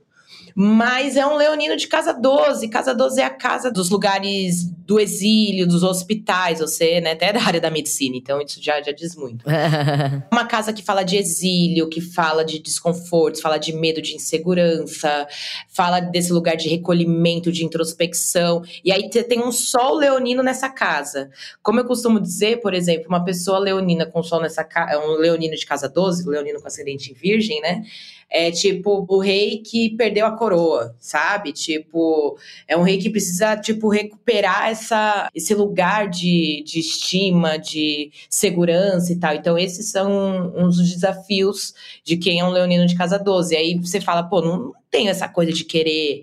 [0.58, 2.70] mas é um leonino de casa 12.
[2.70, 6.60] Casa 12 é a casa dos lugares do exílio, dos hospitais.
[6.60, 9.44] Você, né, até é da área da medicina, então isso já, já diz muito.
[10.32, 15.28] Uma casa que fala de exílio, que fala de desconfortos, fala de medo, de insegurança,
[15.68, 18.64] fala desse lugar de recolhimento, de introspecção.
[18.82, 21.30] E aí tem um sol leonino nessa casa.
[21.62, 25.56] Como eu costumo dizer, por exemplo, uma pessoa leonina com sol nessa casa, um leonino
[25.58, 27.84] de casa 12, leonino com ascendente em virgem, né?
[28.30, 31.54] É tipo o rei que perdeu a coroa, sabe?
[31.54, 38.12] Tipo, é um rei que precisa, tipo, recuperar essa, esse lugar de, de estima, de
[38.30, 39.36] segurança e tal.
[39.36, 43.56] Então, esses são uns dos desafios de quem é um leonino de casa 12.
[43.56, 46.22] Aí você fala, pô, não tenho essa coisa de querer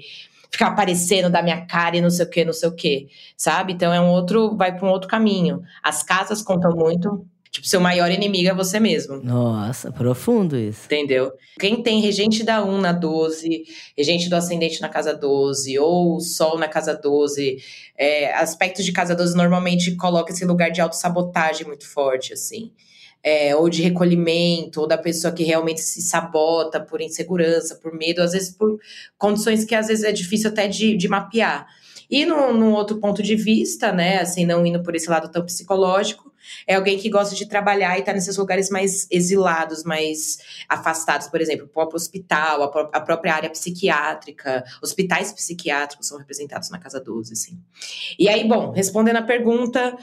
[0.50, 3.72] ficar aparecendo da minha cara e não sei o que, não sei o que, sabe?
[3.72, 5.62] Então é um outro, vai para um outro caminho.
[5.82, 7.26] As casas contam muito.
[7.52, 9.22] Tipo, seu maior inimigo é você mesmo.
[9.22, 10.86] Nossa, profundo isso.
[10.86, 11.30] Entendeu?
[11.60, 16.58] Quem tem regente da 1 na 12, regente do ascendente na casa 12, ou sol
[16.58, 17.58] na casa 12,
[17.94, 22.72] é, aspectos de casa 12 normalmente coloca esse lugar de autossabotagem muito forte, assim.
[23.22, 28.22] É, ou de recolhimento, ou da pessoa que realmente se sabota por insegurança, por medo,
[28.22, 28.80] às vezes por
[29.18, 31.66] condições que às vezes é difícil até de, de mapear.
[32.12, 36.30] E num, outro ponto de vista, né, assim, não indo por esse lado tão psicológico,
[36.66, 40.36] é alguém que gosta de trabalhar e está nesses lugares mais exilados, mais
[40.68, 46.68] afastados, por exemplo, o próprio hospital, a, a, própria área psiquiátrica, hospitais psiquiátricos são representados
[46.68, 47.58] na Casa 12, assim.
[48.18, 49.96] E aí, bom, respondendo a pergunta,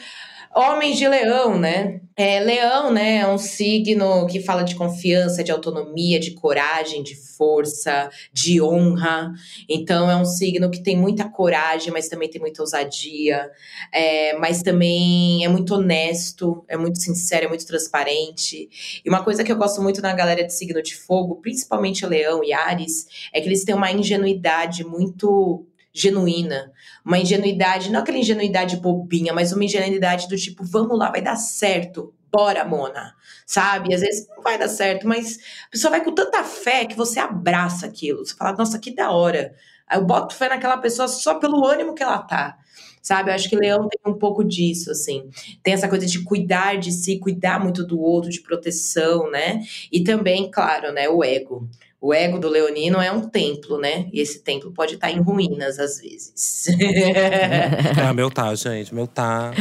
[0.54, 2.02] Homens de Leão, né?
[2.22, 7.16] É, leão, né, é um signo que fala de confiança, de autonomia, de coragem, de
[7.16, 9.32] força, de honra.
[9.70, 13.50] Então, é um signo que tem muita coragem, mas também tem muita ousadia,
[13.94, 19.02] é, mas também é muito honesto, é muito sincero, é muito transparente.
[19.06, 22.44] E uma coisa que eu gosto muito na galera de signo de fogo, principalmente Leão
[22.44, 26.72] e Ares, é que eles têm uma ingenuidade muito genuína,
[27.04, 31.36] uma ingenuidade, não aquela ingenuidade bobinha, mas uma ingenuidade do tipo, vamos lá, vai dar
[31.36, 33.94] certo, bora, Mona, sabe?
[33.94, 37.20] Às vezes não vai dar certo, mas a pessoa vai com tanta fé que você
[37.20, 39.54] abraça aquilo, você fala, nossa, que da hora.
[39.92, 42.60] Eu boto fé naquela pessoa só pelo ânimo que ela tá
[43.02, 43.30] sabe?
[43.32, 45.30] Eu acho que leão tem um pouco disso, assim.
[45.64, 49.62] Tem essa coisa de cuidar de si, cuidar muito do outro, de proteção, né?
[49.92, 51.68] E também, claro, né, o ego.
[52.02, 54.08] O ego do leonino é um templo, né?
[54.14, 56.68] E esse templo pode estar em ruínas às vezes.
[58.02, 59.52] ah, meu tá, gente, meu tá.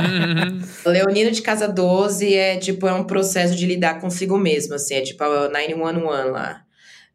[0.84, 5.00] leonino de casa 12 é tipo é um processo de lidar consigo mesmo, assim, é
[5.00, 6.64] tipo a 911 lá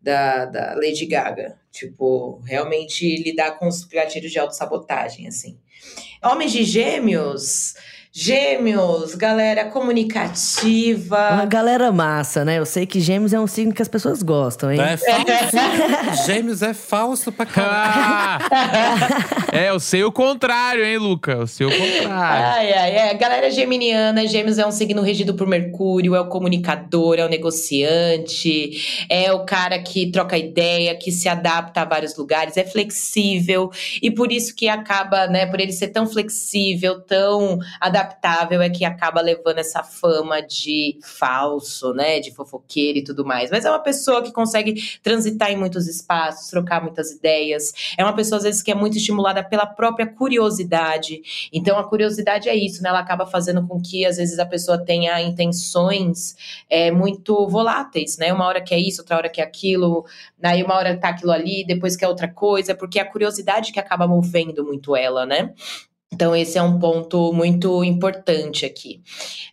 [0.01, 1.57] da, da Lady Gaga.
[1.71, 5.59] Tipo, realmente lidar com os gatilhos de autossabotagem, assim.
[6.23, 7.75] Homens de gêmeos
[8.11, 11.29] Gêmeos, galera comunicativa.
[11.31, 12.57] Uma galera massa, né?
[12.57, 14.79] Eu sei que gêmeos é um signo que as pessoas gostam, hein?
[14.81, 16.25] É falso.
[16.25, 18.45] gêmeos é falso pra caralho.
[19.53, 21.33] é, eu sei o contrário, hein, Luca?
[21.33, 22.09] Eu sei o contrário.
[22.11, 23.13] Ai, ai, é.
[23.13, 29.05] Galera geminiana, gêmeos é um signo regido por Mercúrio, é o comunicador, é o negociante,
[29.07, 33.69] é o cara que troca ideia, que se adapta a vários lugares, é flexível.
[34.01, 38.69] E por isso que acaba, né, por ele ser tão flexível, tão adaptável adaptável é
[38.69, 42.19] que acaba levando essa fama de falso, né?
[42.19, 43.51] De fofoqueiro e tudo mais.
[43.51, 47.93] Mas é uma pessoa que consegue transitar em muitos espaços, trocar muitas ideias.
[47.97, 51.21] É uma pessoa, às vezes, que é muito estimulada pela própria curiosidade.
[51.51, 52.89] Então, a curiosidade é isso, né?
[52.89, 56.35] Ela acaba fazendo com que, às vezes, a pessoa tenha intenções
[56.69, 58.31] é, muito voláteis, né?
[58.31, 60.05] Uma hora que é isso, outra hora que é aquilo,
[60.41, 63.71] aí uma hora tá aquilo ali, depois que é outra coisa, porque é a curiosidade
[63.71, 65.53] que acaba movendo muito ela, né?
[66.11, 69.01] Então, esse é um ponto muito importante aqui.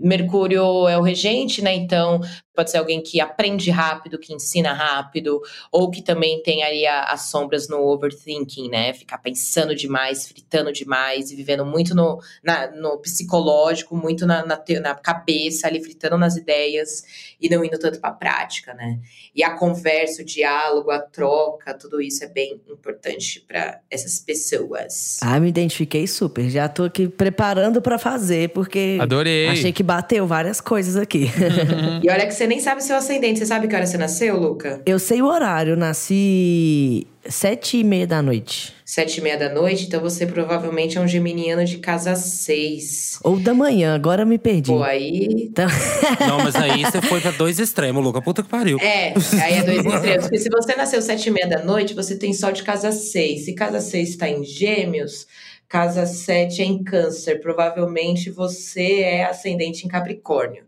[0.00, 1.74] Mercúrio é o regente, né?
[1.74, 2.20] Então,
[2.56, 5.40] pode ser alguém que aprende rápido, que ensina rápido,
[5.70, 8.92] ou que também tem ali as sombras no overthinking, né?
[8.94, 14.60] Ficar pensando demais, fritando demais e vivendo muito no, na, no psicológico, muito na, na,
[14.80, 17.04] na, cabeça, ali fritando nas ideias
[17.40, 18.98] e não indo tanto para a prática, né?
[19.34, 25.18] E a conversa, o diálogo, a troca, tudo isso é bem importante para essas pessoas.
[25.22, 26.48] Ah, me identifiquei super.
[26.48, 28.96] Já tô aqui preparando para fazer, porque.
[29.00, 29.48] Adorei.
[29.48, 31.26] Achei que bateu várias coisas aqui.
[32.02, 33.38] e olha que você nem sabe seu ascendente.
[33.38, 34.82] Você sabe que hora você nasceu, Luca?
[34.86, 35.72] Eu sei o horário.
[35.72, 38.72] Eu nasci Sete e meia da noite.
[38.84, 43.18] Sete e meia da noite, então você provavelmente é um geminiano de casa seis.
[43.22, 44.70] Ou da manhã, agora eu me perdi.
[44.70, 45.26] Pô, aí.
[45.50, 45.66] Então,
[46.20, 48.22] Não, mas aí você foi pra dois extremos, Luca.
[48.22, 48.78] Puta que pariu.
[48.78, 50.24] É, aí é dois extremos.
[50.24, 53.44] Porque se você nasceu sete e meia da noite, você tem sol de casa seis.
[53.44, 55.26] Se casa seis está em gêmeos,
[55.68, 57.40] casa sete é em câncer.
[57.40, 60.64] Provavelmente você é ascendente em Capricórnio.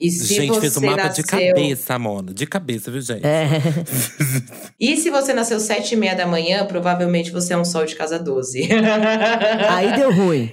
[0.00, 1.24] E se gente, você fez o mapa nasceu...
[1.24, 2.32] de cabeça, Mona.
[2.32, 3.26] De cabeça, viu, gente?
[3.26, 3.48] é.
[4.78, 7.96] E se você nasceu sete e meia da manhã, provavelmente você é um sol de
[7.96, 8.68] casa 12.
[9.68, 10.52] Aí deu ruim.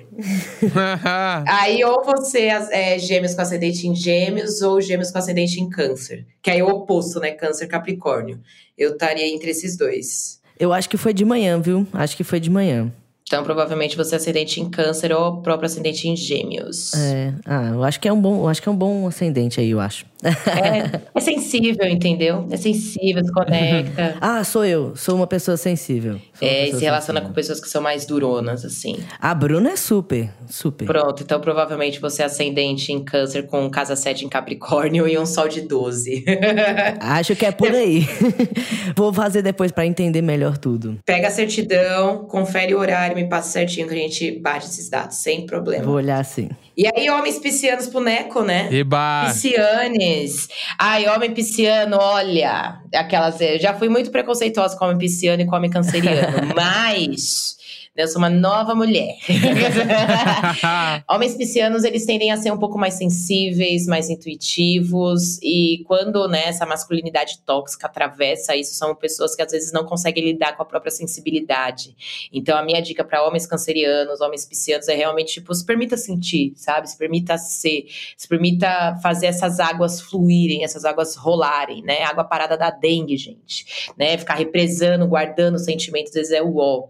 [1.45, 6.25] Aí ou você é gêmeos com ascendente em gêmeos ou gêmeos com ascendente em câncer.
[6.41, 7.31] Que aí é o oposto, né?
[7.31, 8.39] Câncer Capricórnio.
[8.75, 10.41] Eu estaria entre esses dois.
[10.59, 11.85] Eu acho que foi de manhã, viu?
[11.93, 12.91] Acho que foi de manhã.
[13.27, 16.93] Então, provavelmente você é ascendente em câncer ou próprio ascendente em gêmeos.
[16.93, 17.33] É.
[17.43, 19.71] Ah, eu acho que é um bom, eu acho que é um bom ascendente aí,
[19.71, 20.05] eu acho.
[20.23, 22.47] É, é sensível, entendeu?
[22.51, 24.15] É sensível, se conecta.
[24.21, 24.95] Ah, sou eu.
[24.95, 26.19] Sou uma pessoa sensível.
[26.37, 27.33] Sou É, e se relaciona com sensível.
[27.35, 28.97] pessoas que são mais duronas, assim.
[29.19, 30.85] A Bruna é super, super.
[30.85, 35.25] Pronto, então provavelmente você é ascendente em câncer com casa 7 em Capricórnio e um
[35.25, 36.23] sol de 12.
[36.99, 38.07] Acho que é por aí.
[38.95, 40.99] Vou fazer depois pra entender melhor tudo.
[41.05, 45.17] Pega a certidão, confere o horário, me passa certinho que a gente bate esses dados,
[45.17, 45.83] sem problema.
[45.83, 46.49] Vou olhar assim.
[46.77, 48.67] E aí, homens piscianos pro Neco, né?
[48.71, 49.25] Eba!
[49.27, 50.49] Piscianes.
[50.77, 52.81] Ai, homem pisciano, olha.
[52.93, 53.39] Aquelas.
[53.39, 56.49] Eu já fui muito preconceituosa com homem pisciano e com homem canceriano.
[56.55, 57.54] mas.
[57.95, 59.15] Eu sou uma nova mulher.
[61.09, 65.39] Homens piscianos, eles tendem a ser um pouco mais sensíveis, mais intuitivos.
[65.41, 70.25] E quando né, essa masculinidade tóxica atravessa isso, são pessoas que às vezes não conseguem
[70.25, 71.95] lidar com a própria sensibilidade.
[72.33, 76.51] Então, a minha dica para homens cancerianos, homens piscianos, é realmente, tipo, se permita sentir,
[76.57, 76.89] sabe?
[76.89, 77.85] Se permita ser,
[78.17, 82.03] se permita fazer essas águas fluírem, essas águas rolarem, né?
[82.03, 83.93] Água parada da dengue, gente.
[83.97, 84.17] Né?
[84.17, 86.89] Ficar represando, guardando sentimentos, às vezes é o ó.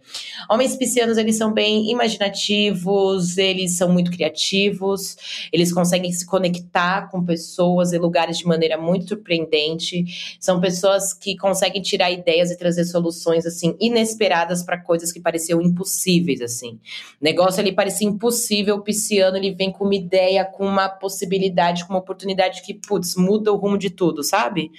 [0.49, 5.15] Homens piscianos, eles são bem imaginativos, eles são muito criativos,
[5.51, 10.05] eles conseguem se conectar com pessoas e lugares de maneira muito surpreendente.
[10.39, 15.61] São pessoas que conseguem tirar ideias e trazer soluções, assim, inesperadas para coisas que pareciam
[15.61, 16.79] impossíveis, assim.
[17.19, 21.85] O negócio ali parecia impossível, o pisciano, ele vem com uma ideia, com uma possibilidade,
[21.85, 24.71] com uma oportunidade que, putz, muda o rumo de tudo, sabe?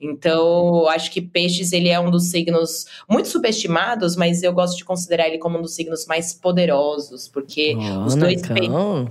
[0.00, 4.84] Então, acho que peixes, ele é um dos signos muito subestimados, mas eu gosto de
[4.84, 8.42] considerar ele como um dos signos mais poderosos, porque os dois.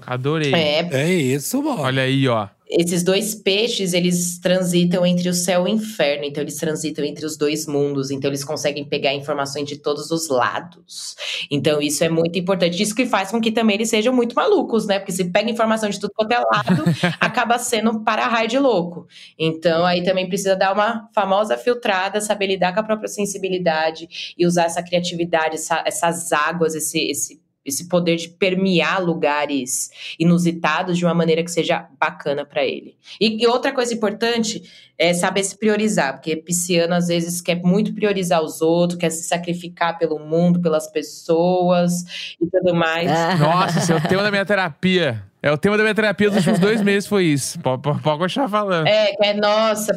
[0.06, 0.54] Adorei.
[0.54, 1.82] É, É isso, Mona.
[1.82, 2.47] Olha aí, ó.
[2.80, 7.26] Esses dois peixes, eles transitam entre o céu e o inferno, então eles transitam entre
[7.26, 11.16] os dois mundos, então eles conseguem pegar informações de todos os lados.
[11.52, 12.82] Então isso é muito importante.
[12.82, 15.00] Isso que faz com que também eles sejam muito malucos, né?
[15.00, 16.84] Porque se pega informação de tudo quanto é lado,
[17.20, 19.08] acaba sendo para-raio de louco.
[19.38, 24.46] Então aí também precisa dar uma famosa filtrada, saber lidar com a própria sensibilidade e
[24.46, 29.89] usar essa criatividade, essa- essas águas, esse, esse esse poder de permear lugares
[30.20, 32.97] inusitados de uma maneira que seja bacana para ele.
[33.20, 34.64] E, e outra coisa importante
[34.98, 39.24] é saber se priorizar, porque pisciano às vezes quer muito priorizar os outros, quer se
[39.24, 43.10] sacrificar pelo mundo, pelas pessoas e tudo mais.
[43.10, 43.36] Ah.
[43.36, 45.24] Nossa, esse é o tema da minha terapia.
[45.46, 47.60] É o tema da minha terapia dos últimos dois meses, foi isso.
[47.60, 48.88] Pode, pode, continuar falando.
[48.88, 49.91] É, que é, nossa,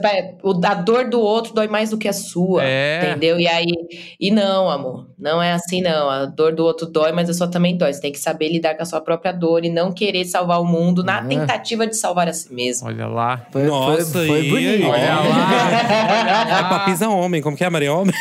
[0.65, 2.65] a dor do outro dói mais do que a sua.
[2.65, 3.11] É.
[3.11, 3.39] Entendeu?
[3.39, 3.73] E aí.
[4.19, 5.07] E não, amor.
[5.17, 6.11] Não é assim, não.
[6.11, 7.93] A dor do outro dói, mas a sua também dói.
[7.93, 10.65] Você tem que saber lidar com a sua própria dor e não querer salvar o
[10.65, 11.25] mundo na Ah.
[11.25, 12.89] tentativa de salvar a si mesmo.
[12.89, 13.47] Olha lá.
[13.53, 14.86] Foi, Nossa, foi, foi bonito.
[14.93, 15.03] Aí?
[15.03, 16.59] Olha lá.
[16.59, 18.15] É papisa homem, como que é, Maria Homem?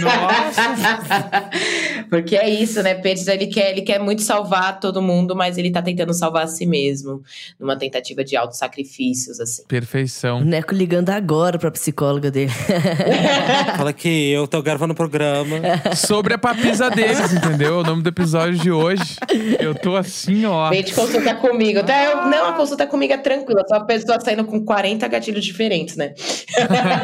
[0.00, 1.48] Nossa.
[2.04, 2.94] Porque é isso, né?
[2.94, 6.46] Peixes, ele quer, ele quer muito salvar todo mundo, mas ele tá tentando salvar a
[6.46, 7.22] si mesmo.
[7.58, 9.62] Numa tentativa de autossacrifícios, assim.
[9.62, 10.40] O Perfeição.
[10.44, 12.50] Neco ligando agora pra psicóloga dele.
[13.76, 15.56] Fala que eu tô gravando o programa.
[15.96, 17.78] Sobre a papisa deles, entendeu?
[17.80, 19.16] O nome do episódio de hoje.
[19.60, 20.70] Eu tô assim, ó.
[20.70, 21.80] Vem te consultar comigo.
[21.80, 23.62] Até eu- não, a consulta comigo é tranquila.
[23.68, 26.14] Só a pessoa saindo com 40 gatilhos diferentes, né?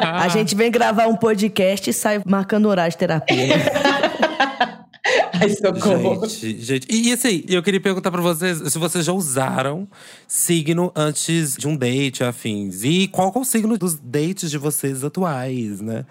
[0.03, 3.47] A gente vem gravar um podcast e sai marcando horário de terapia.
[3.47, 3.55] né?
[5.45, 6.27] Ai, socorro.
[6.29, 6.87] Gente, gente.
[6.91, 9.89] E assim, eu queria perguntar pra vocês se vocês já usaram
[10.27, 12.83] signo antes de um date, afins.
[12.85, 16.05] E qual que é o signo dos dates de vocês atuais, né?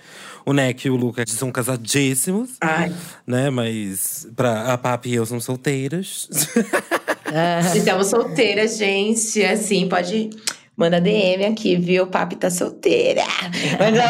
[0.45, 2.93] O Neck e o Lucas são casadíssimos, Ai.
[3.25, 3.49] né?
[3.49, 6.27] Mas pra a Papi e eu somos solteiras.
[7.75, 9.43] Estamos solteiras, gente.
[9.43, 10.29] Assim, pode.
[10.75, 12.07] Manda DM aqui, viu?
[12.07, 13.21] Papi tá solteira.
[13.79, 14.03] Mas, ó,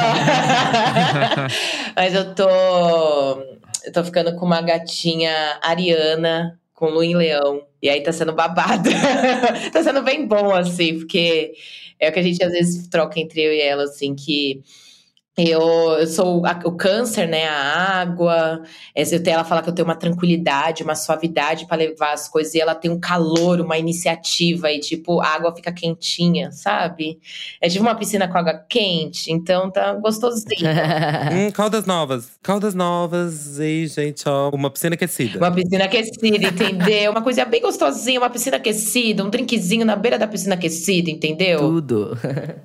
[1.95, 2.45] Mas eu tô.
[3.85, 7.65] Eu tô ficando com uma gatinha ariana com lua em leão.
[7.81, 8.89] E aí tá sendo babado.
[9.71, 11.53] tá sendo bem bom, assim, porque
[11.99, 14.61] é o que a gente às vezes troca entre eu e ela, assim, que
[15.35, 15.61] Eu,
[15.99, 17.47] eu sou a, o câncer, né?
[17.47, 18.61] A água.
[18.95, 22.53] Ela fala que eu tenho uma tranquilidade, uma suavidade para levar as coisas.
[22.53, 24.71] E ela tem um calor, uma iniciativa.
[24.71, 27.19] E, tipo, a água fica quentinha, sabe?
[27.59, 29.31] É tipo uma piscina com água quente.
[29.31, 30.69] Então tá gostosinho.
[31.33, 32.31] hum, caldas novas.
[32.43, 33.59] Caldas novas.
[33.59, 35.39] E, gente, ó, uma piscina aquecida.
[35.39, 37.11] Uma piscina aquecida, entendeu?
[37.11, 41.59] uma coisa bem gostosinha, uma piscina aquecida, um drinkzinho na beira da piscina aquecida, entendeu?
[41.59, 42.17] Tudo.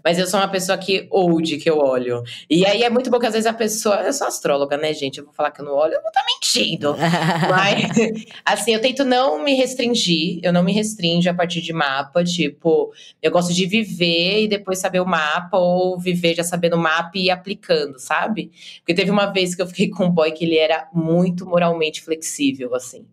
[0.04, 2.22] Mas eu sou uma pessoa que old, que eu olho.
[2.48, 3.96] E e aí é muito bom que às vezes a pessoa.
[4.02, 5.18] Eu sou astróloga, né, gente?
[5.18, 6.96] Eu vou falar que eu não olho, eu vou estar tá mentindo.
[7.48, 12.24] Mas, assim, eu tento não me restringir, eu não me restringo a partir de mapa.
[12.24, 12.92] Tipo,
[13.22, 17.12] eu gosto de viver e depois saber o mapa, ou viver já sabendo o mapa
[17.14, 18.50] e ir aplicando, sabe?
[18.78, 22.02] Porque teve uma vez que eu fiquei com um boy que ele era muito moralmente
[22.02, 23.06] flexível, assim.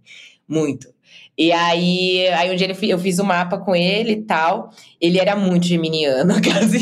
[0.48, 0.94] Muito.
[1.38, 4.72] E aí, aí um dia ele, eu fiz o um mapa com ele e tal.
[5.02, 6.34] Ele era muito geminiano,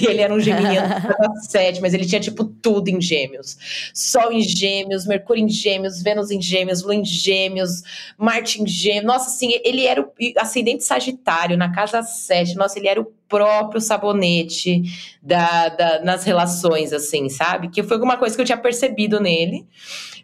[0.08, 0.94] ele era um geminiano
[1.50, 3.58] sete, mas ele tinha tipo tudo em gêmeos.
[3.94, 7.82] Sol em gêmeos, Mercúrio em gêmeos, Vênus em gêmeos, Lua em gêmeos,
[8.16, 9.06] Marte em gêmeos.
[9.06, 12.56] Nossa, assim, ele era o ascendente sagitário na casa 7.
[12.56, 14.84] Nossa, ele era o próprio sabonete
[15.20, 17.70] da, da, nas relações, assim, sabe?
[17.70, 19.66] Que foi alguma coisa que eu tinha percebido nele.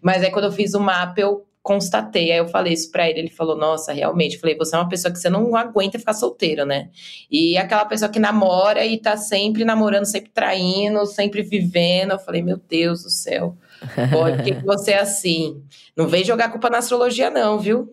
[0.02, 2.32] Mas aí quando eu fiz o mapa, eu constatei.
[2.32, 4.36] Aí eu falei isso pra ele, ele falou: Nossa, realmente.
[4.36, 6.90] Eu falei: Você é uma pessoa que você não aguenta ficar solteiro, né?
[7.30, 12.12] E aquela pessoa que namora e tá sempre namorando, sempre traindo, sempre vivendo.
[12.12, 13.58] Eu falei: Meu Deus do céu.
[13.80, 15.62] Por que você é assim?
[15.96, 17.92] Não vem jogar culpa na astrologia, não, viu?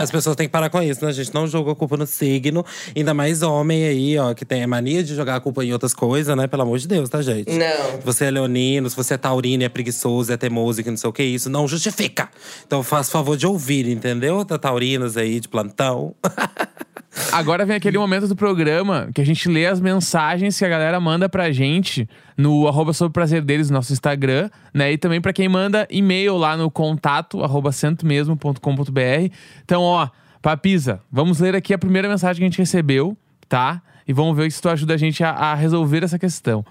[0.00, 1.10] As pessoas têm que parar com isso, né?
[1.10, 2.64] A gente não joga a culpa no signo.
[2.96, 5.94] Ainda mais homem aí, ó, que tem a mania de jogar a culpa em outras
[5.94, 6.46] coisas, né?
[6.46, 7.50] Pelo amor de Deus, tá, gente?
[7.50, 8.00] Não.
[8.00, 11.10] Se você é leonino, se você é taurino, é preguiçoso, é teimoso, que não sei
[11.10, 12.28] o que, isso não justifica.
[12.66, 14.44] Então faz favor de ouvir, entendeu?
[14.44, 16.14] Da taurinas aí de plantão.
[17.30, 20.98] Agora vem aquele momento do programa que a gente lê as mensagens que a galera
[20.98, 24.92] manda pra gente no arroba sobre prazer deles, nosso Instagram, né?
[24.92, 29.34] E também para quem manda e-mail lá no contato arroba centomesmo.com.br.
[29.62, 30.08] Então, ó,
[30.40, 33.16] Papisa, vamos ler aqui a primeira mensagem que a gente recebeu,
[33.48, 33.82] tá?
[34.08, 36.64] E vamos ver se tu ajuda a gente a, a resolver essa questão.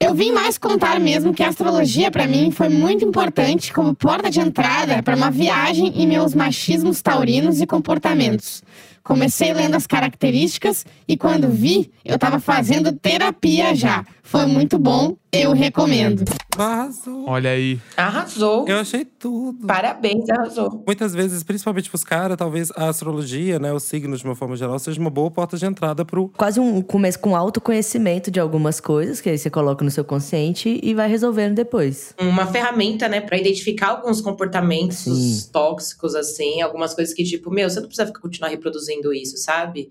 [0.00, 4.28] Eu vim mais contar mesmo que a astrologia para mim foi muito importante como porta
[4.28, 8.64] de entrada para uma viagem em meus machismos taurinos e comportamentos.
[9.02, 14.04] Comecei lendo as características e quando vi, eu estava fazendo terapia já.
[14.22, 16.24] Foi muito bom, eu recomendo.
[16.58, 17.24] Arrasou.
[17.26, 17.80] Olha aí.
[17.96, 18.68] Arrasou.
[18.68, 19.66] Eu achei tudo.
[19.66, 20.84] Parabéns, arrasou.
[20.86, 24.78] Muitas vezes, principalmente pros caras, talvez a astrologia, né, os signos de uma forma geral,
[24.78, 26.28] seja uma boa porta de entrada pro.
[26.36, 30.78] Quase um começo com autoconhecimento de algumas coisas que aí você coloca no seu consciente
[30.82, 32.14] e vai resolvendo depois.
[32.20, 35.48] Uma ferramenta, né, para identificar alguns comportamentos Sim.
[35.50, 39.88] tóxicos, assim, algumas coisas que, tipo, meu, você não precisa continuar reproduzindo isso, sabe?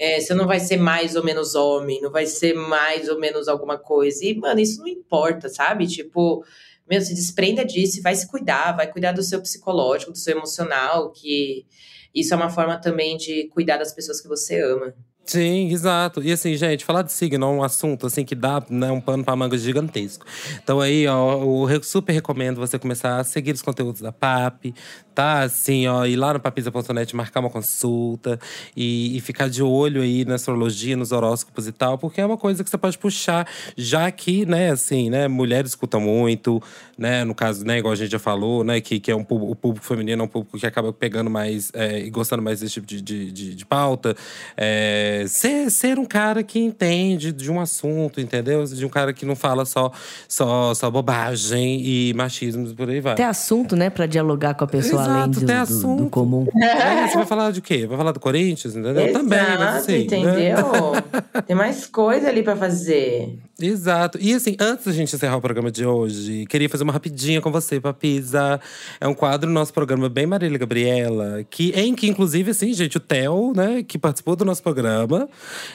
[0.00, 3.48] É, você não vai ser mais ou menos homem, não vai ser mais ou menos
[3.48, 4.24] alguma coisa.
[4.24, 5.86] E, mano, isso não importa, sabe?
[5.86, 6.42] Tipo,
[6.88, 11.12] meu, se desprenda disso vai se cuidar, vai cuidar do seu psicológico, do seu emocional,
[11.12, 11.66] que
[12.14, 14.94] isso é uma forma também de cuidar das pessoas que você ama.
[15.30, 16.20] Sim, exato.
[16.24, 19.22] E assim, gente, falar de signo é um assunto assim que dá né, um pano
[19.22, 20.26] para manga gigantesco.
[20.60, 24.74] Então aí, ó, eu super recomendo você começar a seguir os conteúdos da PAP,
[25.14, 25.42] tá?
[25.42, 28.40] Assim, ó, ir lá no papisa.net, marcar uma consulta
[28.76, 32.36] e, e, ficar de olho aí na astrologia, nos horóscopos e tal, porque é uma
[32.36, 36.60] coisa que você pode puxar, já que, né, assim, né, mulheres escutam muito,
[37.00, 39.52] né, no caso, né, igual a gente já falou, né, que, que é um público,
[39.52, 42.74] o público feminino é um público que acaba pegando mais é, e gostando mais desse
[42.74, 44.14] tipo de, de, de, de pauta.
[44.54, 48.62] É, ser, ser um cara que entende de um assunto, entendeu?
[48.64, 49.90] De um cara que não fala só,
[50.28, 53.14] só, só bobagem e machismo por aí vai.
[53.14, 55.96] Tem assunto, né, pra dialogar com a pessoa Exato, além do, assunto.
[55.96, 56.46] Do, do comum.
[56.80, 57.86] É, você vai falar de quê?
[57.86, 59.06] Vai falar do Corinthians, entendeu?
[59.06, 59.98] Exato, Também, mas assim, né?
[60.00, 60.32] entendeu?
[60.32, 61.42] Né?
[61.46, 63.38] Tem mais coisa ali pra fazer.
[63.66, 64.18] Exato.
[64.20, 67.50] E assim, antes da gente encerrar o programa de hoje, queria fazer uma rapidinha com
[67.50, 68.60] você, Papisa.
[69.00, 72.96] É um quadro do nosso programa bem Marília Gabriela, que em que, inclusive, assim, gente,
[72.96, 75.28] o Theo, né, que participou do nosso programa,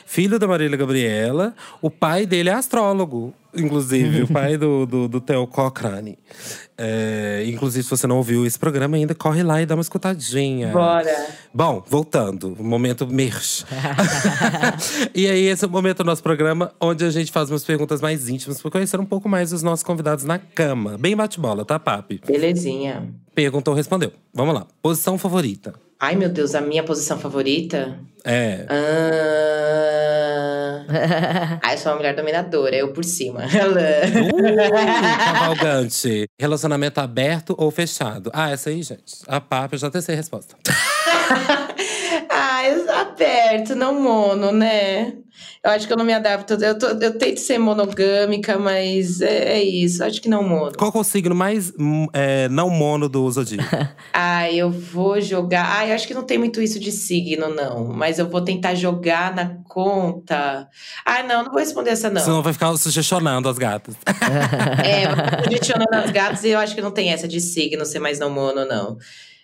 [0.05, 5.21] filho da Marília Gabriela, o pai dele é astrólogo inclusive, o pai do, do, do
[5.21, 6.17] Theo Cochrane.
[6.77, 10.69] É, inclusive, se você não ouviu esse programa ainda, corre lá e dá uma escutadinha.
[10.69, 11.27] Bora!
[11.53, 13.63] Bom, voltando, momento merch.
[15.15, 18.01] e aí, esse é o momento do nosso programa onde a gente faz umas perguntas
[18.01, 20.97] mais íntimas para conhecer um pouco mais os nossos convidados na cama.
[20.97, 22.21] Bem bate-bola, tá, Papi?
[22.25, 23.07] Belezinha.
[23.33, 24.11] Perguntou, respondeu.
[24.33, 24.67] Vamos lá.
[24.81, 25.84] Posição favorita?
[25.99, 27.99] Ai, meu Deus, a minha posição favorita?
[28.23, 28.65] É.
[28.69, 29.85] Ah,
[31.63, 33.41] ah eu sou uma mulher dominadora, eu por cima.
[33.45, 36.27] uh, cavalgante.
[36.39, 38.29] Relacionamento aberto ou fechado?
[38.33, 39.15] Ah, essa aí, gente.
[39.27, 40.55] A papa, eu já até sei a resposta.
[42.89, 45.13] ah, aberto, não mono, né?
[45.63, 46.53] Eu acho que eu não me adapto.
[46.53, 50.03] Eu, tô, eu tento ser monogâmica, mas é, é isso.
[50.03, 50.74] Acho que não mono.
[50.78, 51.74] Qual é o signo mais
[52.13, 53.66] é, não mono do Zodíaco?
[54.18, 55.78] Ah, eu vou jogar.
[55.78, 57.88] Ah, eu acho que não tem muito isso de signo, não.
[57.88, 60.70] Mas eu vou tentar jogar na conta.
[61.05, 62.22] Ah, não, não vou responder essa, não.
[62.22, 63.95] Senão vai ficar sugestionando as gatas.
[64.86, 67.86] É, eu tô sugestionando as gatas e eu acho que não tem essa de signo
[67.86, 68.97] ser mais não mono, não.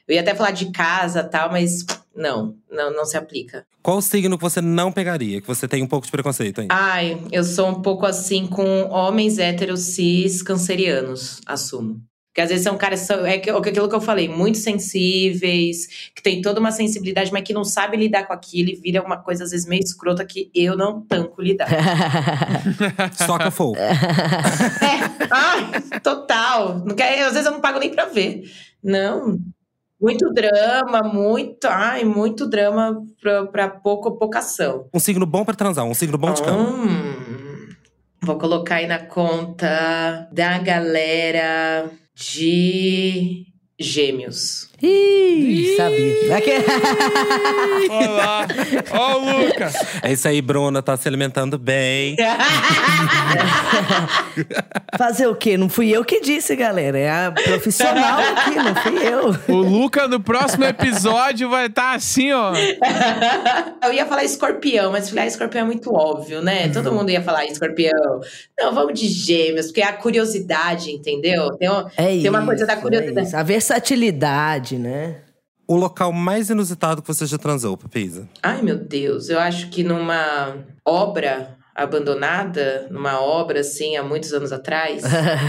[0.08, 3.66] Eu ia até falar de casa e tal, mas não, não, não se aplica.
[3.82, 5.42] Qual o signo que você não pegaria?
[5.42, 6.74] Que você tem um pouco de preconceito ainda?
[6.74, 12.02] Ai, eu sou um pouco assim com homens héteros cis cancerianos, assumo.
[12.32, 16.42] Porque às vezes são caras, são, é aquilo que eu falei, muito sensíveis, que tem
[16.42, 19.52] toda uma sensibilidade, mas que não sabe lidar com aquilo e vira uma coisa às
[19.52, 21.68] vezes meio escrota que eu não tanco lidar.
[23.28, 23.76] Soca fogo.
[23.76, 26.86] é, ai, total.
[26.96, 28.50] Quer, às vezes eu não pago nem pra ver.
[28.82, 29.38] Não.
[30.02, 34.90] Muito drama, muito, ai, muito drama pra, pra pouco, pouca ação.
[34.92, 36.58] Um signo bom pra transar, um signo bom de cama.
[36.58, 37.70] Hum,
[38.24, 43.51] vou colocar aí na conta da galera de
[43.82, 44.70] gêmeos.
[44.84, 46.36] Ih, sabia.
[46.38, 46.52] Aqui-
[47.90, 48.48] Olha lá.
[48.92, 49.72] Ó o Luca.
[50.02, 52.16] É isso aí, Bruna, tá se alimentando bem.
[54.98, 55.58] Fazer o quê?
[55.58, 56.98] Não fui eu que disse, galera.
[56.98, 59.36] É a profissional aqui, não fui eu.
[59.56, 62.54] O Luca no próximo episódio vai estar assim, ó.
[63.84, 66.70] Eu ia falar escorpião, mas falei, ah, escorpião é muito óbvio, né?
[66.70, 68.22] Todo mundo ia falar escorpião.
[68.60, 71.52] Não, vamos de gêmeos, porque é a curiosidade, entendeu?
[71.58, 73.28] Tem, um- É tem uma isso, coisa da é curiosidade.
[73.28, 73.38] isso.
[73.38, 75.22] A versatilidade, né?
[75.68, 78.28] O local mais inusitado que você já transou, Papisa?
[78.44, 84.52] Ai, meu Deus, eu acho que numa obra abandonada, numa obra assim, há muitos anos
[84.52, 85.02] atrás.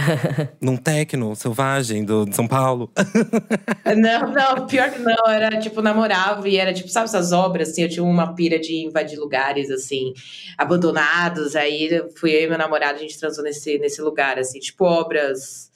[0.62, 2.92] Num tecno selvagem do, de São Paulo.
[3.96, 7.82] não, não, pior que não, era tipo, namorava e era tipo, sabe essas obras assim,
[7.82, 10.14] eu tinha uma pira de invadir lugares assim,
[10.56, 14.84] abandonados, aí fui eu e meu namorado, a gente transou nesse, nesse lugar, assim, tipo
[14.84, 15.71] obras,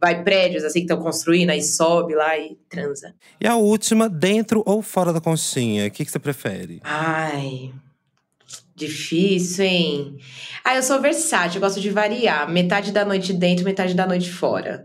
[0.00, 3.14] vai, prédios assim que estão construindo, aí sobe lá e transa.
[3.40, 5.86] E a última, dentro ou fora da conchinha?
[5.86, 6.80] O que, que você prefere?
[6.82, 7.72] Ai,
[8.74, 10.16] difícil, hein?
[10.64, 12.50] Ah, eu sou versátil, eu gosto de variar.
[12.50, 14.82] Metade da noite dentro, metade da noite fora.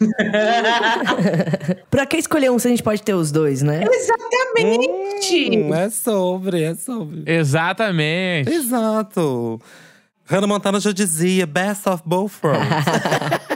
[1.88, 3.84] pra que escolher um se a gente pode ter os dois, né?
[3.88, 5.58] Exatamente!
[5.58, 7.22] Hum, é sobre, é sobre.
[7.24, 8.50] Exatamente.
[8.50, 9.60] Exato.
[10.24, 12.66] Hannah Montana já dizia, best of both worlds.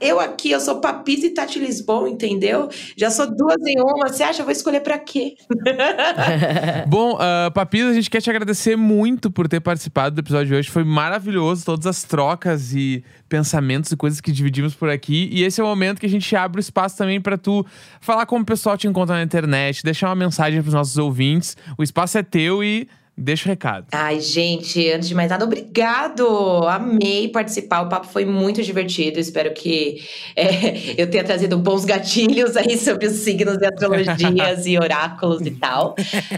[0.00, 2.68] Eu aqui, eu sou Papisa e Tati Lisboa, entendeu?
[2.96, 4.08] Já sou duas em uma.
[4.08, 5.34] Você acha eu vou escolher pra quê?
[6.86, 10.54] Bom, uh, Papisa, a gente quer te agradecer muito por ter participado do episódio de
[10.54, 10.70] hoje.
[10.70, 15.28] Foi maravilhoso, todas as trocas e pensamentos e coisas que dividimos por aqui.
[15.32, 17.64] E esse é o momento que a gente abre o espaço também pra tu
[18.00, 21.56] falar como o pessoal te encontra na internet, deixar uma mensagem pros nossos ouvintes.
[21.76, 23.86] O espaço é teu e deixa o recado.
[23.92, 26.26] Ai, gente, antes de mais nada, obrigado!
[26.68, 29.18] Amei participar, o papo foi muito divertido.
[29.18, 30.04] Espero que
[30.34, 35.52] é, eu tenha trazido bons gatilhos aí sobre os signos e astrologias e oráculos e
[35.52, 35.94] tal.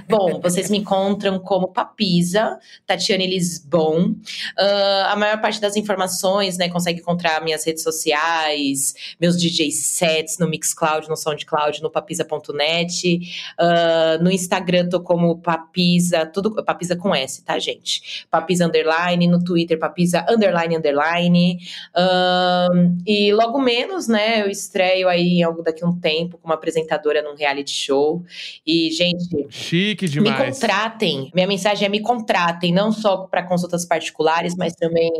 [0.09, 4.15] Bom, vocês me encontram como Papisa, Tatiane Lisbon.
[4.57, 10.39] Ah, a maior parte das informações, né, consegue encontrar minhas redes sociais, meus DJ sets
[10.39, 13.21] no Mixcloud, no Soundcloud, no papisa.net.
[13.59, 18.27] Ah, no Instagram tô como Papisa, tudo Papisa com S, tá, gente?
[18.31, 21.59] Papisa Underline, no Twitter, Papisa Underline Underline.
[21.97, 26.53] Ahn, e logo menos, né, eu estreio aí em algo daqui a um tempo como
[26.53, 28.23] apresentadora num reality show.
[28.67, 30.61] E, gente, Chique me demais.
[30.61, 31.31] contratem.
[31.35, 35.11] Minha mensagem é me contratem, não só para consultas particulares, mas também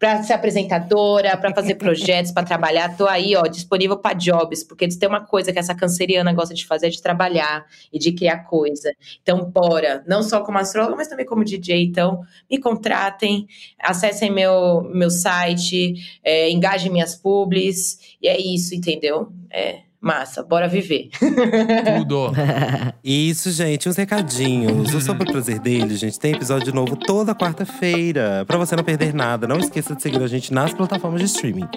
[0.00, 2.96] para ser apresentadora, para fazer projetos, para trabalhar.
[2.96, 6.66] Tô aí, ó, disponível para jobs, porque tem uma coisa que essa canceriana gosta de
[6.66, 8.92] fazer é de trabalhar e de criar coisa.
[9.22, 11.84] Então, bora, não só como astróloga, mas também como DJ.
[11.84, 12.20] Então,
[12.50, 13.46] me contratem,
[13.78, 15.94] acessem meu meu site,
[16.24, 19.32] é, engajem minhas publis e é isso, entendeu?
[19.50, 21.08] É massa, bora viver.
[21.98, 22.32] Tudo.
[23.02, 24.94] Isso, gente, uns recadinhos.
[24.94, 28.44] O Sobre o Prazer dele, gente, tem episódio novo toda quarta-feira.
[28.46, 31.68] Pra você não perder nada, não esqueça de seguir a gente nas plataformas de streaming.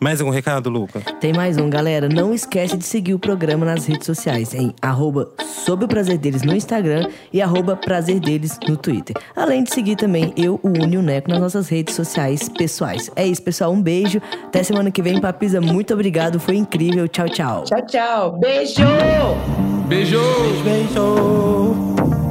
[0.00, 1.00] Mais algum recado, Luca?
[1.18, 2.08] Tem mais um, galera.
[2.08, 5.30] Não esquece de seguir o programa nas redes sociais, em arroba
[5.64, 9.16] Sob o Prazer Deles no Instagram e arroba Prazer Deles no Twitter.
[9.34, 13.10] Além de seguir também eu, o Uni e o Neco nas nossas redes sociais pessoais.
[13.16, 13.72] É isso, pessoal.
[13.72, 14.20] Um beijo.
[14.44, 15.60] Até semana que vem, Papisa.
[15.60, 16.38] Muito obrigado.
[16.38, 17.08] Foi incrível.
[17.08, 17.64] Tchau, tchau.
[17.78, 18.38] Tchau, tchau.
[18.40, 19.36] Beijo!
[19.88, 20.20] Beijo!
[20.64, 22.27] Beijo!